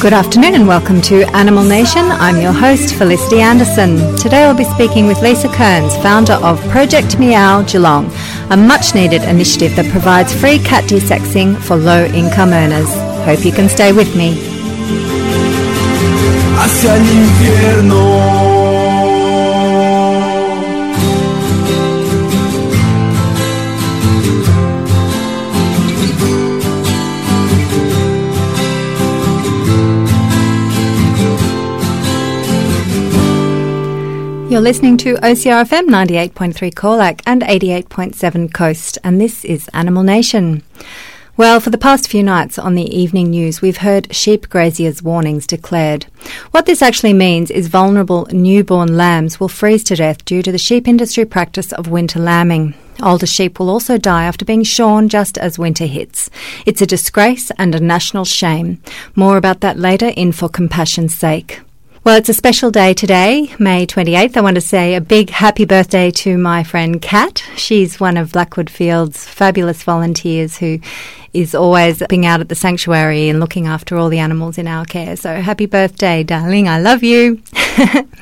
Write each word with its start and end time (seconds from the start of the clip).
Good 0.00 0.12
afternoon 0.12 0.56
and 0.56 0.66
welcome 0.66 1.00
to 1.02 1.22
Animal 1.36 1.62
Nation. 1.62 2.02
I'm 2.06 2.40
your 2.40 2.52
host, 2.52 2.96
Felicity 2.96 3.40
Anderson. 3.40 4.16
Today 4.16 4.42
I'll 4.44 4.56
be 4.56 4.64
speaking 4.64 5.06
with 5.06 5.22
Lisa 5.22 5.48
Kearns, 5.48 5.94
founder 5.98 6.32
of 6.32 6.60
Project 6.70 7.20
Meow 7.20 7.62
Geelong, 7.62 8.10
a 8.50 8.56
much 8.56 8.96
needed 8.96 9.22
initiative 9.22 9.76
that 9.76 9.88
provides 9.92 10.34
free 10.34 10.58
cat 10.58 10.84
desexing 10.84 11.56
for 11.56 11.76
low 11.76 12.06
income 12.06 12.50
earners. 12.50 12.92
Hope 13.24 13.44
you 13.44 13.52
can 13.52 13.68
stay 13.68 13.92
with 13.92 14.16
me. 14.16 14.34
You're 34.50 34.60
listening 34.60 34.96
to 34.96 35.14
OCRFM 35.14 35.86
98.3 35.86 36.74
Colac 36.74 37.20
and 37.24 37.42
88.7 37.42 38.52
Coast, 38.52 38.98
and 39.04 39.20
this 39.20 39.44
is 39.44 39.70
Animal 39.72 40.02
Nation. 40.02 40.64
Well, 41.36 41.60
for 41.60 41.70
the 41.70 41.78
past 41.78 42.08
few 42.08 42.24
nights 42.24 42.58
on 42.58 42.74
the 42.74 42.92
evening 42.92 43.30
news, 43.30 43.62
we've 43.62 43.76
heard 43.76 44.12
sheep 44.12 44.48
graziers' 44.48 45.04
warnings 45.04 45.46
declared. 45.46 46.06
What 46.50 46.66
this 46.66 46.82
actually 46.82 47.12
means 47.12 47.52
is 47.52 47.68
vulnerable 47.68 48.26
newborn 48.32 48.96
lambs 48.96 49.38
will 49.38 49.46
freeze 49.48 49.84
to 49.84 49.94
death 49.94 50.24
due 50.24 50.42
to 50.42 50.50
the 50.50 50.58
sheep 50.58 50.88
industry 50.88 51.24
practice 51.24 51.70
of 51.70 51.86
winter 51.86 52.18
lambing. 52.18 52.74
Older 53.00 53.26
sheep 53.26 53.60
will 53.60 53.70
also 53.70 53.98
die 53.98 54.24
after 54.24 54.44
being 54.44 54.64
shorn 54.64 55.08
just 55.08 55.38
as 55.38 55.60
winter 55.60 55.86
hits. 55.86 56.28
It's 56.66 56.82
a 56.82 56.86
disgrace 56.86 57.52
and 57.56 57.72
a 57.76 57.80
national 57.80 58.24
shame. 58.24 58.82
More 59.14 59.36
about 59.36 59.60
that 59.60 59.78
later 59.78 60.08
in 60.08 60.32
For 60.32 60.48
Compassion's 60.48 61.14
Sake. 61.14 61.60
Well, 62.02 62.16
it's 62.16 62.30
a 62.30 62.34
special 62.34 62.70
day 62.70 62.94
today, 62.94 63.54
May 63.58 63.86
28th. 63.86 64.34
I 64.34 64.40
want 64.40 64.54
to 64.54 64.62
say 64.62 64.94
a 64.94 65.02
big 65.02 65.28
happy 65.28 65.66
birthday 65.66 66.10
to 66.12 66.38
my 66.38 66.64
friend 66.64 67.00
Kat. 67.02 67.44
She's 67.56 68.00
one 68.00 68.16
of 68.16 68.32
Blackwood 68.32 68.70
Field's 68.70 69.26
fabulous 69.26 69.82
volunteers 69.82 70.56
who 70.56 70.80
is 71.32 71.54
always 71.54 72.02
being 72.08 72.26
out 72.26 72.40
at 72.40 72.48
the 72.48 72.54
sanctuary 72.54 73.28
and 73.28 73.40
looking 73.40 73.66
after 73.66 73.96
all 73.96 74.08
the 74.08 74.18
animals 74.18 74.58
in 74.58 74.66
our 74.66 74.84
care. 74.84 75.16
So 75.16 75.36
happy 75.36 75.66
birthday, 75.66 76.22
darling. 76.22 76.68
I 76.68 76.80
love 76.80 77.02
you. 77.02 77.42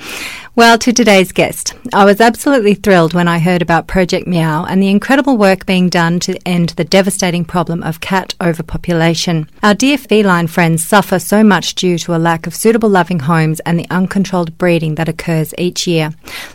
Well, 0.58 0.76
to 0.78 0.92
today's 0.92 1.30
guest. 1.30 1.74
I 1.94 2.04
was 2.04 2.20
absolutely 2.20 2.74
thrilled 2.74 3.14
when 3.14 3.28
I 3.28 3.38
heard 3.38 3.62
about 3.62 3.86
Project 3.86 4.26
Meow 4.26 4.64
and 4.64 4.82
the 4.82 4.88
incredible 4.90 5.36
work 5.36 5.66
being 5.66 5.88
done 5.88 6.18
to 6.18 6.36
end 6.44 6.70
the 6.70 6.82
devastating 6.82 7.44
problem 7.44 7.84
of 7.84 8.00
cat 8.00 8.34
overpopulation. 8.40 9.48
Our 9.62 9.74
dear 9.74 9.96
feline 9.96 10.48
friends 10.48 10.84
suffer 10.84 11.20
so 11.20 11.44
much 11.44 11.76
due 11.76 11.96
to 11.98 12.16
a 12.16 12.18
lack 12.18 12.48
of 12.48 12.56
suitable 12.56 12.88
loving 12.88 13.20
homes 13.20 13.60
and 13.60 13.78
the 13.78 13.88
uncontrolled 13.88 14.58
breeding 14.58 14.96
that 14.96 15.08
occurs 15.08 15.54
each 15.56 15.86
year. 15.86 16.10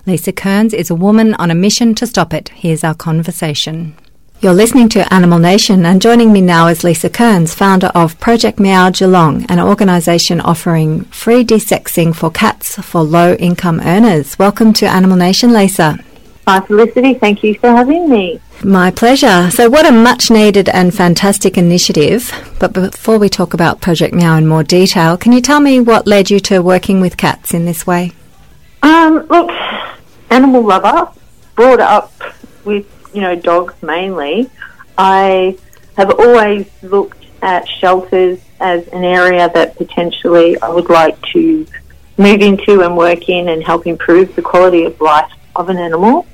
Lisa 0.05 0.33
Kearns 0.33 0.73
is 0.73 0.89
a 0.89 0.95
woman 0.95 1.33
on 1.35 1.49
a 1.49 1.55
mission 1.55 1.95
to 1.95 2.05
stop 2.05 2.33
it. 2.33 2.49
Here's 2.49 2.83
our 2.83 2.95
conversation. 2.95 3.95
You're 4.43 4.51
listening 4.51 4.89
to 4.89 5.13
Animal 5.13 5.39
Nation, 5.39 5.85
and 5.85 6.01
joining 6.01 6.33
me 6.33 6.41
now 6.41 6.67
is 6.67 6.83
Lisa 6.83 7.09
Kearns, 7.09 7.53
founder 7.53 7.87
of 7.95 8.19
Project 8.19 8.59
Meow 8.59 8.89
Geelong, 8.89 9.45
an 9.47 9.57
organisation 9.57 10.41
offering 10.41 11.05
free 11.05 11.45
desexing 11.45 12.13
for 12.13 12.29
cats 12.29 12.75
for 12.75 13.03
low 13.03 13.35
income 13.35 13.79
earners. 13.79 14.37
Welcome 14.37 14.73
to 14.73 14.85
Animal 14.85 15.15
Nation, 15.15 15.53
Lisa. 15.53 15.97
Hi, 16.45 16.59
Felicity. 16.59 17.13
Thank 17.13 17.41
you 17.41 17.55
for 17.55 17.69
having 17.69 18.09
me. 18.09 18.41
My 18.65 18.91
pleasure. 18.91 19.49
So, 19.49 19.69
what 19.69 19.85
a 19.85 19.93
much 19.93 20.29
needed 20.29 20.67
and 20.67 20.93
fantastic 20.93 21.57
initiative. 21.57 22.29
But 22.59 22.73
before 22.73 23.17
we 23.17 23.29
talk 23.29 23.53
about 23.53 23.79
Project 23.79 24.13
Meow 24.13 24.35
in 24.35 24.45
more 24.45 24.65
detail, 24.65 25.15
can 25.15 25.31
you 25.31 25.39
tell 25.39 25.61
me 25.61 25.79
what 25.79 26.05
led 26.05 26.29
you 26.29 26.41
to 26.41 26.59
working 26.59 26.99
with 26.99 27.15
cats 27.15 27.53
in 27.53 27.63
this 27.63 27.87
way? 27.87 28.11
Um, 28.81 29.25
look, 29.29 29.49
animal 30.29 30.65
lover, 30.65 31.09
brought 31.55 31.79
up 31.79 32.11
with 32.65 32.85
you 33.13 33.21
know, 33.21 33.35
dogs 33.35 33.73
mainly, 33.81 34.49
I 34.97 35.57
have 35.97 36.11
always 36.19 36.67
looked 36.81 37.25
at 37.41 37.67
shelters 37.67 38.39
as 38.59 38.87
an 38.89 39.03
area 39.03 39.49
that 39.53 39.75
potentially 39.75 40.59
I 40.61 40.69
would 40.69 40.89
like 40.89 41.21
to 41.33 41.65
move 42.17 42.41
into 42.41 42.81
and 42.81 42.95
work 42.95 43.27
in 43.27 43.49
and 43.49 43.63
help 43.63 43.85
improve 43.87 44.35
the 44.35 44.41
quality 44.41 44.85
of 44.85 44.99
life 45.01 45.31
of 45.55 45.69
an 45.69 45.77
animal. 45.77 46.25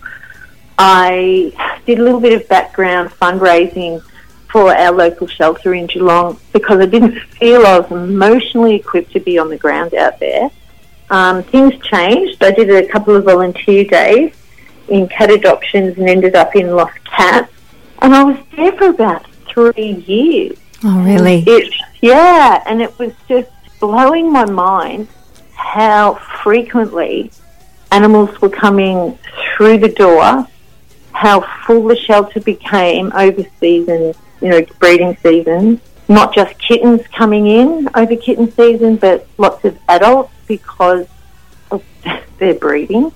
I 0.78 1.80
did 1.86 2.00
a 2.00 2.04
little 2.04 2.20
bit 2.20 2.40
of 2.40 2.48
background 2.48 3.10
fundraising 3.10 4.02
for 4.50 4.74
our 4.74 4.92
local 4.92 5.28
shelter 5.28 5.74
in 5.74 5.88
Geelong 5.88 6.40
because 6.54 6.80
I 6.80 6.86
didn't 6.86 7.20
feel 7.20 7.66
I 7.66 7.80
was 7.80 7.92
emotionally 7.92 8.76
equipped 8.76 9.12
to 9.14 9.20
be 9.20 9.38
on 9.38 9.50
the 9.50 9.58
ground 9.58 9.94
out 9.94 10.20
there. 10.20 10.50
Um, 11.10 11.44
things 11.44 11.74
changed. 11.84 12.44
I 12.44 12.52
did 12.52 12.70
a 12.70 12.88
couple 12.88 13.16
of 13.16 13.26
volunteer 13.26 13.84
days 13.84 14.34
in 14.90 15.08
cat 15.08 15.32
adoptions 15.32 15.98
and 15.98 16.10
ended 16.10 16.36
up 16.36 16.56
in 16.56 16.76
Lost 16.76 17.04
Cats. 17.06 17.52
And 18.02 18.16
I 18.16 18.24
was 18.24 18.38
there 18.56 18.72
for 18.74 18.90
about 18.90 19.26
three 19.48 20.04
years. 20.08 20.58
Oh, 20.84 21.04
really? 21.04 21.44
It, 21.46 21.74
yeah, 22.02 22.64
and 22.66 22.82
it 22.82 22.98
was 22.98 23.14
just 23.28 23.50
blowing 23.80 24.32
my 24.32 24.46
mind 24.46 25.08
how 25.54 26.16
frequently 26.42 27.32
animals 27.92 28.40
were 28.42 28.50
coming 28.50 29.18
through 29.56 29.80
the 29.80 29.90
door, 29.90 30.48
how 31.12 31.42
full 31.66 31.88
the 31.88 31.96
shelter 31.96 32.40
became 32.40 33.12
over 33.14 33.44
season, 33.60 34.14
you 34.42 34.50
know, 34.50 34.62
breeding 34.80 35.18
season. 35.18 35.82
Not 36.08 36.34
just 36.34 36.58
kittens 36.58 37.06
coming 37.08 37.48
in 37.48 37.90
over 37.94 38.16
kitten 38.16 38.52
season, 38.52 38.96
but 38.96 39.28
lots 39.38 39.64
of 39.66 39.78
adults 39.90 40.34
because 40.48 41.08
of 41.72 41.84
their 42.40 42.56
breeding. 42.56 43.12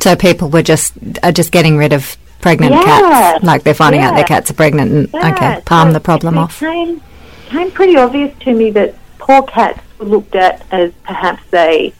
So 0.00 0.16
people 0.16 0.48
were 0.48 0.62
just 0.62 0.92
are 1.22 1.32
just 1.32 1.52
getting 1.52 1.76
rid 1.76 1.92
of 1.92 2.16
pregnant 2.40 2.72
yeah. 2.72 2.84
cats, 2.84 3.44
like 3.44 3.62
they're 3.62 3.74
finding 3.74 4.00
yeah. 4.00 4.10
out 4.10 4.14
their 4.16 4.24
cats 4.24 4.50
are 4.50 4.54
pregnant, 4.54 4.90
and 4.90 5.10
yeah. 5.12 5.34
okay, 5.34 5.62
palm 5.64 5.88
so 5.88 5.92
the 5.94 6.00
problem 6.00 6.38
off. 6.38 6.60
Became, 6.60 7.02
became 7.44 7.70
pretty 7.70 7.96
obvious 7.96 8.36
to 8.40 8.52
me 8.54 8.70
that 8.70 8.94
poor 9.18 9.42
cats 9.42 9.80
were 9.98 10.06
looked 10.06 10.34
at 10.34 10.64
as 10.70 10.92
perhaps 11.04 11.42
a 11.52 11.92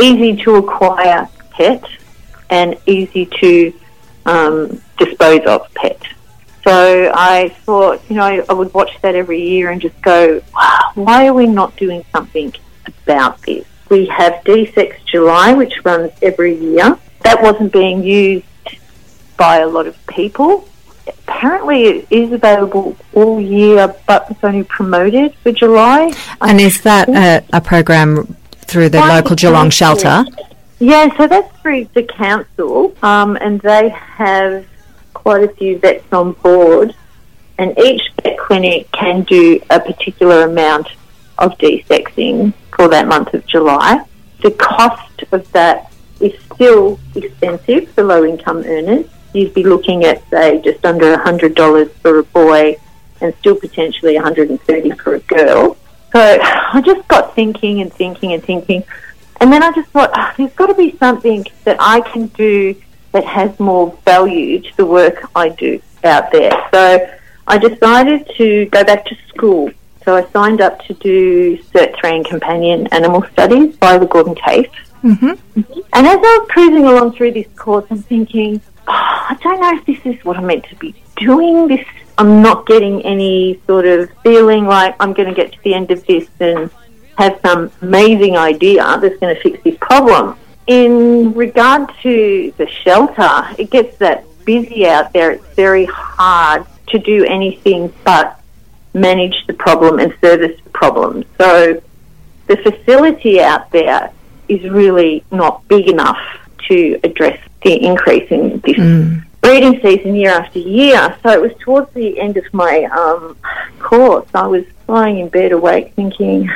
easy 0.00 0.36
to 0.42 0.56
acquire 0.56 1.28
pet 1.50 1.84
and 2.50 2.76
easy 2.86 3.26
to 3.26 3.72
um, 4.26 4.80
dispose 4.98 5.44
of 5.46 5.72
pet. 5.74 6.00
So 6.64 7.12
I 7.14 7.50
thought, 7.64 8.02
you 8.08 8.16
know, 8.16 8.44
I 8.48 8.52
would 8.52 8.72
watch 8.72 8.90
that 9.02 9.14
every 9.14 9.42
year 9.42 9.70
and 9.70 9.82
just 9.82 10.00
go, 10.00 10.40
wow, 10.54 10.92
why 10.94 11.26
are 11.28 11.34
we 11.34 11.46
not 11.46 11.76
doing 11.76 12.04
something 12.10 12.54
about 12.86 13.42
this? 13.42 13.66
We 13.90 14.06
have 14.06 14.42
Desex 14.44 15.04
July, 15.04 15.52
which 15.52 15.84
runs 15.84 16.10
every 16.22 16.56
year 16.56 16.98
that 17.24 17.42
wasn't 17.42 17.72
being 17.72 18.02
used 18.02 18.46
by 19.36 19.58
a 19.58 19.66
lot 19.66 19.86
of 19.86 20.06
people. 20.06 20.68
Apparently, 21.06 21.84
it 21.84 22.06
is 22.10 22.32
available 22.32 22.96
all 23.12 23.40
year, 23.40 23.94
but 24.06 24.30
it's 24.30 24.42
only 24.44 24.62
promoted 24.62 25.34
for 25.36 25.52
July. 25.52 26.12
And 26.40 26.60
is 26.60 26.80
that 26.82 27.08
a, 27.08 27.44
a 27.52 27.60
program 27.60 28.36
through 28.52 28.90
the 28.90 29.00
local 29.00 29.36
Geelong 29.36 29.70
shelter? 29.70 30.24
Yeah, 30.78 31.14
so 31.16 31.26
that's 31.26 31.54
through 31.60 31.88
the 31.94 32.02
council, 32.02 32.94
um, 33.02 33.36
and 33.36 33.60
they 33.60 33.88
have 33.90 34.66
quite 35.12 35.44
a 35.44 35.48
few 35.48 35.78
vets 35.78 36.10
on 36.12 36.32
board, 36.32 36.94
and 37.58 37.78
each 37.78 38.02
vet 38.22 38.38
clinic 38.38 38.90
can 38.92 39.22
do 39.22 39.60
a 39.70 39.80
particular 39.80 40.44
amount 40.44 40.88
of 41.38 41.56
desexing 41.58 42.52
for 42.76 42.88
that 42.88 43.06
month 43.08 43.32
of 43.34 43.46
July. 43.46 44.04
The 44.42 44.50
cost 44.52 45.24
of 45.32 45.50
that 45.52 45.90
is 46.24 46.40
still 46.54 46.98
expensive 47.14 47.90
for 47.90 48.02
low 48.02 48.24
income 48.24 48.64
earners. 48.64 49.06
You'd 49.34 49.52
be 49.52 49.62
looking 49.62 50.04
at, 50.04 50.28
say, 50.30 50.60
just 50.62 50.84
under 50.84 51.16
$100 51.16 51.90
for 51.90 52.18
a 52.20 52.22
boy 52.24 52.76
and 53.20 53.34
still 53.36 53.56
potentially 53.56 54.14
130 54.14 54.90
for 54.92 55.14
a 55.16 55.20
girl. 55.20 55.76
So 56.12 56.38
I 56.40 56.80
just 56.84 57.06
got 57.08 57.34
thinking 57.34 57.80
and 57.80 57.92
thinking 57.92 58.32
and 58.32 58.42
thinking. 58.42 58.84
And 59.40 59.52
then 59.52 59.62
I 59.62 59.72
just 59.72 59.90
thought, 59.90 60.10
oh, 60.14 60.32
there's 60.38 60.52
got 60.54 60.66
to 60.66 60.74
be 60.74 60.96
something 60.96 61.44
that 61.64 61.76
I 61.80 62.00
can 62.00 62.28
do 62.28 62.80
that 63.12 63.24
has 63.24 63.58
more 63.60 63.96
value 64.04 64.60
to 64.60 64.76
the 64.76 64.86
work 64.86 65.28
I 65.34 65.50
do 65.50 65.80
out 66.04 66.32
there. 66.32 66.52
So 66.72 67.10
I 67.46 67.58
decided 67.58 68.30
to 68.36 68.66
go 68.66 68.82
back 68.84 69.04
to 69.06 69.16
school. 69.28 69.70
So 70.04 70.16
I 70.16 70.24
signed 70.30 70.60
up 70.60 70.84
to 70.86 70.94
do 70.94 71.58
Cert 71.58 71.98
3 71.98 72.16
in 72.16 72.24
Companion 72.24 72.86
Animal 72.88 73.24
Studies 73.32 73.76
by 73.76 73.98
the 73.98 74.06
Gordon 74.06 74.34
TAFE 74.34 74.70
Mm-hmm. 75.04 75.60
And 75.92 76.06
as 76.06 76.16
I 76.16 76.38
was 76.38 76.48
cruising 76.50 76.86
along 76.86 77.12
through 77.12 77.32
this 77.32 77.46
course, 77.56 77.84
I'm 77.90 78.02
thinking, 78.02 78.60
oh, 78.88 78.92
I 78.92 79.36
don't 79.42 79.60
know 79.60 79.78
if 79.78 79.84
this 79.84 80.16
is 80.16 80.24
what 80.24 80.38
I'm 80.38 80.46
meant 80.46 80.64
to 80.70 80.76
be 80.76 80.94
doing. 81.18 81.68
This, 81.68 81.86
I'm 82.16 82.40
not 82.40 82.66
getting 82.66 83.02
any 83.04 83.60
sort 83.66 83.84
of 83.84 84.10
feeling 84.22 84.64
like 84.64 84.96
I'm 85.00 85.12
going 85.12 85.28
to 85.28 85.34
get 85.34 85.52
to 85.52 85.62
the 85.62 85.74
end 85.74 85.90
of 85.90 86.06
this 86.06 86.26
and 86.40 86.70
have 87.18 87.38
some 87.44 87.70
amazing 87.82 88.38
idea 88.38 88.82
that's 89.00 89.18
going 89.18 89.36
to 89.36 89.42
fix 89.42 89.62
this 89.62 89.76
problem. 89.78 90.38
In 90.66 91.34
regard 91.34 91.92
to 92.02 92.54
the 92.56 92.66
shelter, 92.66 93.42
it 93.58 93.68
gets 93.70 93.98
that 93.98 94.24
busy 94.46 94.86
out 94.86 95.12
there. 95.12 95.32
It's 95.32 95.54
very 95.54 95.84
hard 95.84 96.66
to 96.88 96.98
do 96.98 97.24
anything 97.24 97.92
but 98.04 98.40
manage 98.94 99.46
the 99.46 99.52
problem 99.52 99.98
and 99.98 100.16
service 100.22 100.58
the 100.64 100.70
problem. 100.70 101.24
So 101.36 101.82
the 102.46 102.56
facility 102.56 103.40
out 103.40 103.70
there 103.70 104.10
is 104.48 104.68
really 104.70 105.24
not 105.30 105.66
big 105.68 105.88
enough 105.88 106.18
to 106.68 106.98
address 107.04 107.38
the 107.62 107.84
increase 107.84 108.30
in 108.30 108.60
this 108.60 108.76
mm. 108.76 109.24
breeding 109.40 109.80
season 109.80 110.14
year 110.14 110.30
after 110.30 110.58
year. 110.58 111.16
So 111.22 111.30
it 111.30 111.40
was 111.40 111.52
towards 111.60 111.92
the 111.92 112.18
end 112.20 112.36
of 112.36 112.44
my 112.52 112.84
um, 112.84 113.36
course, 113.78 114.28
I 114.34 114.46
was 114.46 114.64
lying 114.88 115.18
in 115.18 115.28
bed 115.28 115.52
awake 115.52 115.94
thinking, 115.94 116.50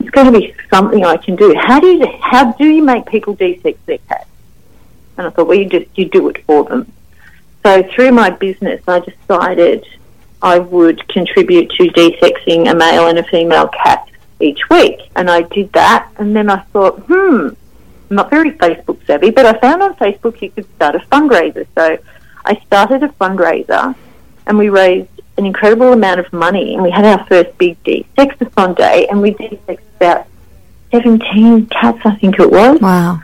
it's 0.00 0.10
going 0.10 0.32
to 0.32 0.38
be 0.38 0.54
something 0.70 1.04
I 1.04 1.16
can 1.16 1.36
do. 1.36 1.54
How 1.54 1.80
do 1.80 1.88
you, 1.88 2.06
how 2.20 2.52
do 2.52 2.66
you 2.66 2.82
make 2.82 3.06
people 3.06 3.36
desex 3.36 3.76
their 3.86 3.98
cats? 3.98 4.28
And 5.16 5.26
I 5.26 5.30
thought, 5.30 5.48
well, 5.48 5.58
you 5.58 5.68
just, 5.68 5.86
you 5.98 6.08
do 6.08 6.28
it 6.28 6.44
for 6.44 6.64
them. 6.64 6.92
So 7.64 7.82
through 7.82 8.12
my 8.12 8.30
business, 8.30 8.80
I 8.86 9.00
decided 9.00 9.84
I 10.40 10.60
would 10.60 11.06
contribute 11.08 11.70
to 11.70 11.88
desexing 11.88 12.70
a 12.70 12.74
male 12.74 13.08
and 13.08 13.18
a 13.18 13.24
female 13.24 13.68
cat 13.68 14.07
each 14.40 14.68
week. 14.70 15.00
And 15.16 15.30
I 15.30 15.42
did 15.42 15.72
that. 15.72 16.10
And 16.16 16.34
then 16.34 16.50
I 16.50 16.60
thought, 16.72 17.00
hmm, 17.06 17.48
I'm 18.10 18.16
not 18.16 18.30
very 18.30 18.52
Facebook 18.52 19.04
savvy, 19.06 19.30
but 19.30 19.46
I 19.46 19.58
found 19.58 19.82
on 19.82 19.94
Facebook 19.94 20.40
you 20.40 20.50
could 20.50 20.66
start 20.76 20.94
a 20.94 21.00
fundraiser. 21.00 21.66
So 21.74 21.98
I 22.44 22.60
started 22.66 23.02
a 23.02 23.08
fundraiser 23.08 23.94
and 24.46 24.58
we 24.58 24.68
raised 24.68 25.10
an 25.36 25.46
incredible 25.46 25.92
amount 25.92 26.20
of 26.20 26.32
money. 26.32 26.74
And 26.74 26.82
we 26.82 26.90
had 26.90 27.04
our 27.04 27.24
first 27.26 27.56
big 27.58 27.82
desexathon 27.84 28.76
day 28.76 29.06
and 29.08 29.20
we 29.20 29.34
desexed 29.34 29.80
about 29.96 30.26
17 30.92 31.66
cats, 31.66 32.00
I 32.04 32.14
think 32.16 32.38
it 32.38 32.50
was. 32.50 32.80
Wow. 32.80 33.20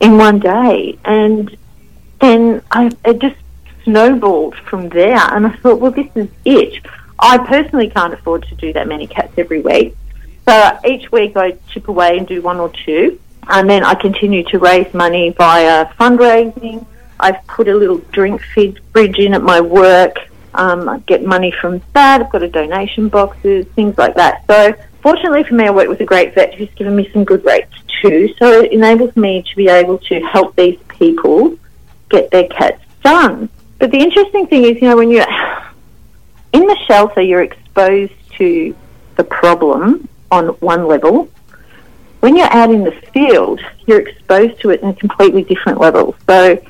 In 0.00 0.18
one 0.18 0.38
day. 0.38 0.98
And 1.04 1.56
then 2.20 2.62
I, 2.70 2.90
it 3.04 3.20
just 3.20 3.36
snowballed 3.84 4.56
from 4.56 4.90
there. 4.90 5.16
And 5.16 5.46
I 5.46 5.50
thought, 5.56 5.80
well, 5.80 5.92
this 5.92 6.10
is 6.14 6.28
it. 6.44 6.84
I 7.18 7.38
personally 7.38 7.88
can't 7.88 8.12
afford 8.12 8.46
to 8.48 8.54
do 8.56 8.72
that 8.74 8.86
many 8.86 9.06
cats 9.06 9.32
every 9.38 9.60
week. 9.60 9.96
So 10.48 10.78
each 10.84 11.10
week 11.10 11.36
I 11.36 11.52
chip 11.68 11.88
away 11.88 12.18
and 12.18 12.26
do 12.26 12.40
one 12.40 12.58
or 12.58 12.70
two. 12.70 13.18
And 13.48 13.68
then 13.68 13.84
I 13.84 13.94
continue 13.94 14.44
to 14.44 14.58
raise 14.58 14.92
money 14.94 15.30
via 15.30 15.86
fundraising. 15.94 16.84
I've 17.18 17.44
put 17.46 17.68
a 17.68 17.74
little 17.74 17.98
drink 17.98 18.42
feed 18.54 18.80
bridge 18.92 19.18
in 19.18 19.34
at 19.34 19.42
my 19.42 19.60
work. 19.60 20.18
Um, 20.54 20.88
I 20.88 20.98
get 21.00 21.24
money 21.24 21.52
from 21.60 21.82
that. 21.92 22.22
I've 22.22 22.30
got 22.30 22.42
a 22.42 22.48
donation 22.48 23.08
boxes, 23.08 23.66
things 23.68 23.96
like 23.98 24.14
that. 24.16 24.44
So 24.46 24.74
fortunately 25.00 25.44
for 25.44 25.54
me, 25.54 25.64
I 25.64 25.70
work 25.70 25.88
with 25.88 26.00
a 26.00 26.04
great 26.04 26.34
vet 26.34 26.54
who's 26.54 26.70
given 26.74 26.96
me 26.96 27.08
some 27.12 27.24
good 27.24 27.44
rates 27.44 27.72
too. 28.02 28.32
So 28.38 28.62
it 28.62 28.72
enables 28.72 29.16
me 29.16 29.42
to 29.42 29.56
be 29.56 29.68
able 29.68 29.98
to 29.98 30.20
help 30.20 30.56
these 30.56 30.78
people 30.88 31.56
get 32.08 32.30
their 32.30 32.48
cats 32.48 32.82
done. 33.02 33.48
But 33.78 33.90
the 33.90 33.98
interesting 33.98 34.46
thing 34.46 34.64
is, 34.64 34.80
you 34.80 34.88
know, 34.88 34.96
when 34.96 35.10
you're 35.10 35.26
in 36.52 36.66
the 36.66 36.76
shelter, 36.86 37.20
you're 37.20 37.42
exposed 37.42 38.12
to 38.38 38.74
the 39.16 39.24
problem 39.24 40.08
on 40.30 40.48
one 40.60 40.86
level. 40.86 41.28
When 42.20 42.36
you're 42.36 42.52
out 42.52 42.70
in 42.70 42.84
the 42.84 42.92
field, 43.12 43.60
you're 43.86 44.00
exposed 44.00 44.60
to 44.60 44.70
it 44.70 44.82
in 44.82 44.88
a 44.88 44.94
completely 44.94 45.44
different 45.44 45.78
level. 45.78 46.16
So 46.26 46.62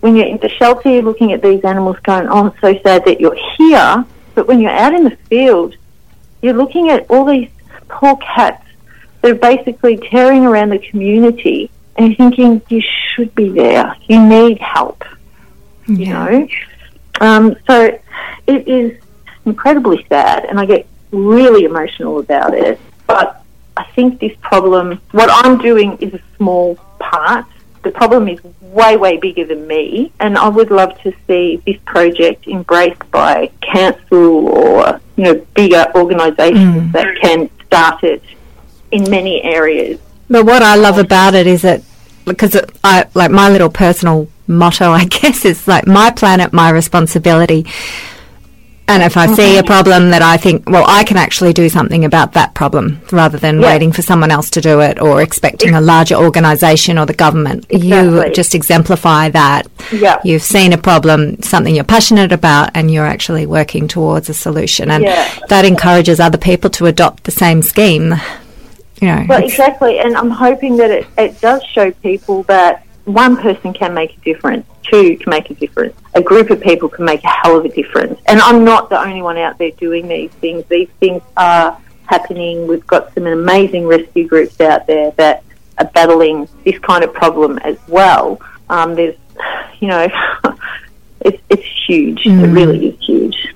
when 0.00 0.16
you're 0.16 0.26
in 0.26 0.38
the 0.38 0.48
shelter, 0.48 0.90
you're 0.90 1.02
looking 1.02 1.32
at 1.32 1.42
these 1.42 1.64
animals 1.64 1.98
going, 2.02 2.28
oh, 2.28 2.46
I'm 2.46 2.60
so 2.60 2.80
sad 2.82 3.04
that 3.04 3.20
you're 3.20 3.38
here. 3.56 4.04
But 4.34 4.48
when 4.48 4.60
you're 4.60 4.70
out 4.70 4.94
in 4.94 5.04
the 5.04 5.16
field, 5.28 5.76
you're 6.42 6.54
looking 6.54 6.88
at 6.90 7.06
all 7.10 7.24
these 7.24 7.50
poor 7.88 8.16
cats 8.16 8.64
that 9.20 9.30
are 9.32 9.34
basically 9.34 9.96
tearing 9.96 10.46
around 10.46 10.70
the 10.70 10.78
community 10.78 11.70
and 11.96 12.08
you're 12.08 12.16
thinking, 12.16 12.62
you 12.68 12.80
should 12.80 13.34
be 13.34 13.48
there. 13.48 13.96
You 14.06 14.24
need 14.24 14.58
help 14.58 15.04
you 15.88 16.06
know. 16.06 16.48
Um, 17.20 17.56
so 17.66 17.98
it 18.46 18.68
is 18.68 19.00
incredibly 19.44 20.06
sad, 20.08 20.44
and 20.44 20.60
I 20.60 20.66
get 20.66 20.86
really 21.10 21.64
emotional 21.64 22.20
about 22.20 22.54
it. 22.54 22.78
But 23.08 23.42
I 23.76 23.84
think 23.96 24.20
this 24.20 24.36
problem, 24.40 25.00
what 25.10 25.28
I'm 25.32 25.58
doing 25.58 25.98
is 25.98 26.14
a 26.14 26.20
small 26.36 26.76
part. 27.00 27.46
The 27.82 27.90
problem 27.90 28.28
is 28.28 28.38
way, 28.60 28.96
way 28.96 29.16
bigger 29.16 29.44
than 29.44 29.66
me, 29.66 30.12
and 30.20 30.38
I 30.38 30.48
would 30.48 30.70
love 30.70 31.00
to 31.02 31.12
see 31.26 31.60
this 31.66 31.78
project 31.86 32.46
embraced 32.46 33.10
by 33.10 33.50
council 33.62 34.48
or 34.48 35.00
you 35.16 35.24
know 35.24 35.46
bigger 35.54 35.86
organisations 35.94 36.90
mm. 36.90 36.92
that 36.92 37.16
can 37.20 37.50
start 37.66 38.04
it 38.04 38.22
in 38.90 39.08
many 39.10 39.42
areas. 39.42 40.00
But 40.28 40.44
what 40.44 40.62
I 40.62 40.76
love 40.76 40.98
about 40.98 41.34
it 41.34 41.46
is 41.46 41.62
that 41.62 41.82
because 42.24 42.60
I 42.84 43.06
like 43.14 43.30
my 43.30 43.48
little 43.48 43.70
personal 43.70 44.28
motto, 44.46 44.90
I 45.02 45.04
guess, 45.04 45.44
is 45.44 45.66
like 45.66 45.86
my 45.86 46.10
planet, 46.10 46.52
my 46.52 46.70
responsibility. 46.70 47.64
And 48.88 49.02
if 49.02 49.18
I 49.18 49.26
mm-hmm. 49.26 49.34
see 49.34 49.58
a 49.58 49.62
problem 49.62 50.10
that 50.10 50.22
I 50.22 50.38
think, 50.38 50.68
well, 50.68 50.84
I 50.88 51.04
can 51.04 51.18
actually 51.18 51.52
do 51.52 51.68
something 51.68 52.06
about 52.06 52.32
that 52.32 52.54
problem 52.54 53.02
rather 53.12 53.36
than 53.36 53.60
yeah. 53.60 53.66
waiting 53.66 53.92
for 53.92 54.00
someone 54.00 54.30
else 54.30 54.48
to 54.50 54.62
do 54.62 54.80
it 54.80 54.98
or 54.98 55.20
expecting 55.20 55.74
a 55.74 55.80
larger 55.80 56.14
organisation 56.14 56.98
or 56.98 57.04
the 57.04 57.12
government. 57.12 57.66
Exactly. 57.68 57.88
You 57.88 58.32
just 58.32 58.54
exemplify 58.54 59.28
that. 59.28 59.68
Yeah. 59.92 60.20
You've 60.24 60.42
seen 60.42 60.72
a 60.72 60.78
problem, 60.78 61.42
something 61.42 61.74
you're 61.74 61.84
passionate 61.84 62.32
about, 62.32 62.70
and 62.74 62.90
you're 62.90 63.04
actually 63.04 63.44
working 63.44 63.88
towards 63.88 64.30
a 64.30 64.34
solution. 64.34 64.90
And 64.90 65.04
yeah. 65.04 65.38
that 65.48 65.66
encourages 65.66 66.18
other 66.18 66.38
people 66.38 66.70
to 66.70 66.86
adopt 66.86 67.24
the 67.24 67.30
same 67.30 67.60
scheme. 67.60 68.14
You 69.02 69.08
know, 69.08 69.26
well, 69.28 69.44
exactly. 69.44 69.98
And 69.98 70.16
I'm 70.16 70.30
hoping 70.30 70.78
that 70.78 70.90
it, 70.90 71.06
it 71.18 71.40
does 71.42 71.62
show 71.62 71.90
people 71.90 72.42
that 72.44 72.87
one 73.08 73.36
person 73.36 73.72
can 73.72 73.94
make 73.94 74.16
a 74.16 74.20
difference, 74.20 74.66
two 74.82 75.16
can 75.16 75.30
make 75.30 75.50
a 75.50 75.54
difference, 75.54 75.96
a 76.14 76.22
group 76.22 76.50
of 76.50 76.60
people 76.60 76.88
can 76.88 77.04
make 77.04 77.24
a 77.24 77.28
hell 77.28 77.56
of 77.56 77.64
a 77.64 77.68
difference. 77.68 78.20
And 78.26 78.40
I'm 78.40 78.64
not 78.64 78.90
the 78.90 79.00
only 79.00 79.22
one 79.22 79.38
out 79.38 79.58
there 79.58 79.70
doing 79.72 80.08
these 80.08 80.30
things. 80.32 80.64
These 80.66 80.90
things 81.00 81.22
are 81.36 81.78
happening. 82.06 82.66
We've 82.66 82.86
got 82.86 83.14
some 83.14 83.26
amazing 83.26 83.86
rescue 83.86 84.26
groups 84.26 84.60
out 84.60 84.86
there 84.86 85.10
that 85.12 85.42
are 85.78 85.86
battling 85.86 86.48
this 86.64 86.78
kind 86.80 87.02
of 87.02 87.12
problem 87.12 87.58
as 87.58 87.78
well. 87.88 88.40
Um, 88.68 88.94
there's, 88.94 89.16
you 89.80 89.88
know, 89.88 90.08
it's, 91.20 91.42
it's 91.48 91.86
huge. 91.86 92.24
Mm. 92.24 92.44
It 92.44 92.52
really 92.52 92.86
is 92.88 93.00
huge. 93.00 93.54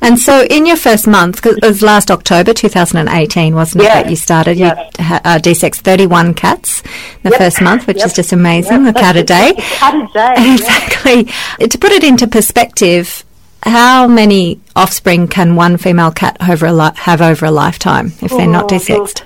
And 0.00 0.18
so, 0.18 0.44
in 0.44 0.66
your 0.66 0.76
first 0.76 1.06
month, 1.06 1.36
because 1.36 1.56
it 1.58 1.64
was 1.64 1.82
last 1.82 2.10
October 2.10 2.52
2018, 2.52 3.54
wasn't 3.54 3.84
yeah. 3.84 4.00
it, 4.00 4.02
that 4.04 4.10
you 4.10 4.16
started? 4.16 4.56
Yeah. 4.56 4.90
You 4.98 5.04
uh, 5.24 5.38
desexed 5.38 5.80
31 5.80 6.34
cats 6.34 6.82
the 7.22 7.30
yep. 7.30 7.38
first 7.38 7.60
month, 7.60 7.86
which 7.86 7.98
yep. 7.98 8.06
is 8.06 8.12
just 8.12 8.32
amazing. 8.32 8.84
Yep. 8.84 8.94
The 8.94 9.00
cat 9.00 9.16
a 9.16 9.24
day. 9.24 9.54
cat 9.56 9.94
a 9.94 10.12
day. 10.12 10.54
exactly. 10.54 11.24
To 11.66 11.78
put 11.78 11.92
it 11.92 12.04
into 12.04 12.26
perspective, 12.26 13.24
how 13.62 14.06
many 14.06 14.60
offspring 14.74 15.28
can 15.28 15.56
one 15.56 15.76
female 15.76 16.12
cat 16.12 16.36
over 16.48 16.70
li- 16.72 16.90
have 16.96 17.20
over 17.20 17.46
a 17.46 17.50
lifetime 17.50 18.12
if 18.20 18.30
they're 18.30 18.46
not 18.46 18.64
oh, 18.64 18.76
desexed? 18.76 19.22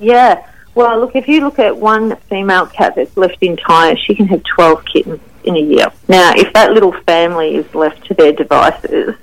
Yeah. 0.00 0.46
Well, 0.74 1.00
look, 1.00 1.14
if 1.14 1.28
you 1.28 1.42
look 1.42 1.58
at 1.58 1.76
one 1.76 2.16
female 2.30 2.66
cat 2.66 2.94
that's 2.96 3.14
left 3.16 3.42
entire, 3.42 3.96
she 3.96 4.14
can 4.14 4.26
have 4.28 4.42
12 4.42 4.84
kittens 4.86 5.20
in 5.44 5.56
a 5.56 5.60
year. 5.60 5.92
Now, 6.08 6.32
if 6.34 6.52
that 6.54 6.72
little 6.72 6.92
family 7.02 7.56
is 7.56 7.74
left 7.74 8.06
to 8.06 8.14
their 8.14 8.32
devices, 8.32 9.14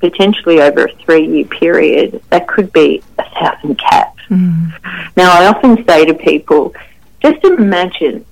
potentially 0.00 0.60
over 0.60 0.86
a 0.86 0.92
three 0.96 1.26
year 1.26 1.44
period, 1.44 2.22
that 2.30 2.48
could 2.48 2.72
be 2.72 3.02
a 3.18 3.24
thousand 3.30 3.78
cats. 3.78 4.18
Mm. 4.28 4.72
Now, 5.16 5.32
I 5.40 5.46
often 5.46 5.84
say 5.86 6.04
to 6.06 6.14
people, 6.14 6.74
just 7.20 7.44
imagine 7.44 8.24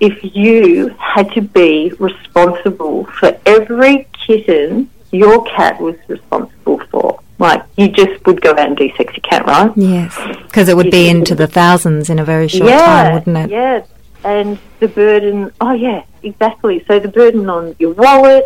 if 0.00 0.34
you 0.34 0.88
had 0.98 1.32
to 1.32 1.42
be 1.42 1.92
responsible 1.98 3.04
for 3.06 3.38
every 3.44 4.06
kitten 4.26 4.90
your 5.10 5.44
cat 5.44 5.80
was 5.80 5.96
responsible 6.06 6.78
for. 6.90 7.20
Like, 7.38 7.62
you 7.76 7.88
just 7.88 8.24
would 8.26 8.40
go 8.40 8.50
out 8.50 8.58
and 8.58 8.76
do 8.76 8.90
sexy 8.96 9.20
cat, 9.20 9.46
right? 9.46 9.70
Yes, 9.76 10.16
because 10.42 10.68
it 10.68 10.76
would 10.76 10.90
be 10.90 11.08
into 11.08 11.34
the 11.34 11.46
thousands 11.46 12.10
in 12.10 12.18
a 12.18 12.24
very 12.24 12.48
short 12.48 12.68
yeah, 12.68 12.86
time, 12.86 13.14
wouldn't 13.14 13.36
it? 13.36 13.50
Yeah, 13.50 13.84
and 14.24 14.58
the 14.80 14.88
burden, 14.88 15.52
oh 15.60 15.72
yeah, 15.72 16.04
exactly. 16.22 16.84
So 16.86 16.98
the 16.98 17.08
burden 17.08 17.48
on 17.48 17.76
your 17.78 17.92
wallet, 17.92 18.44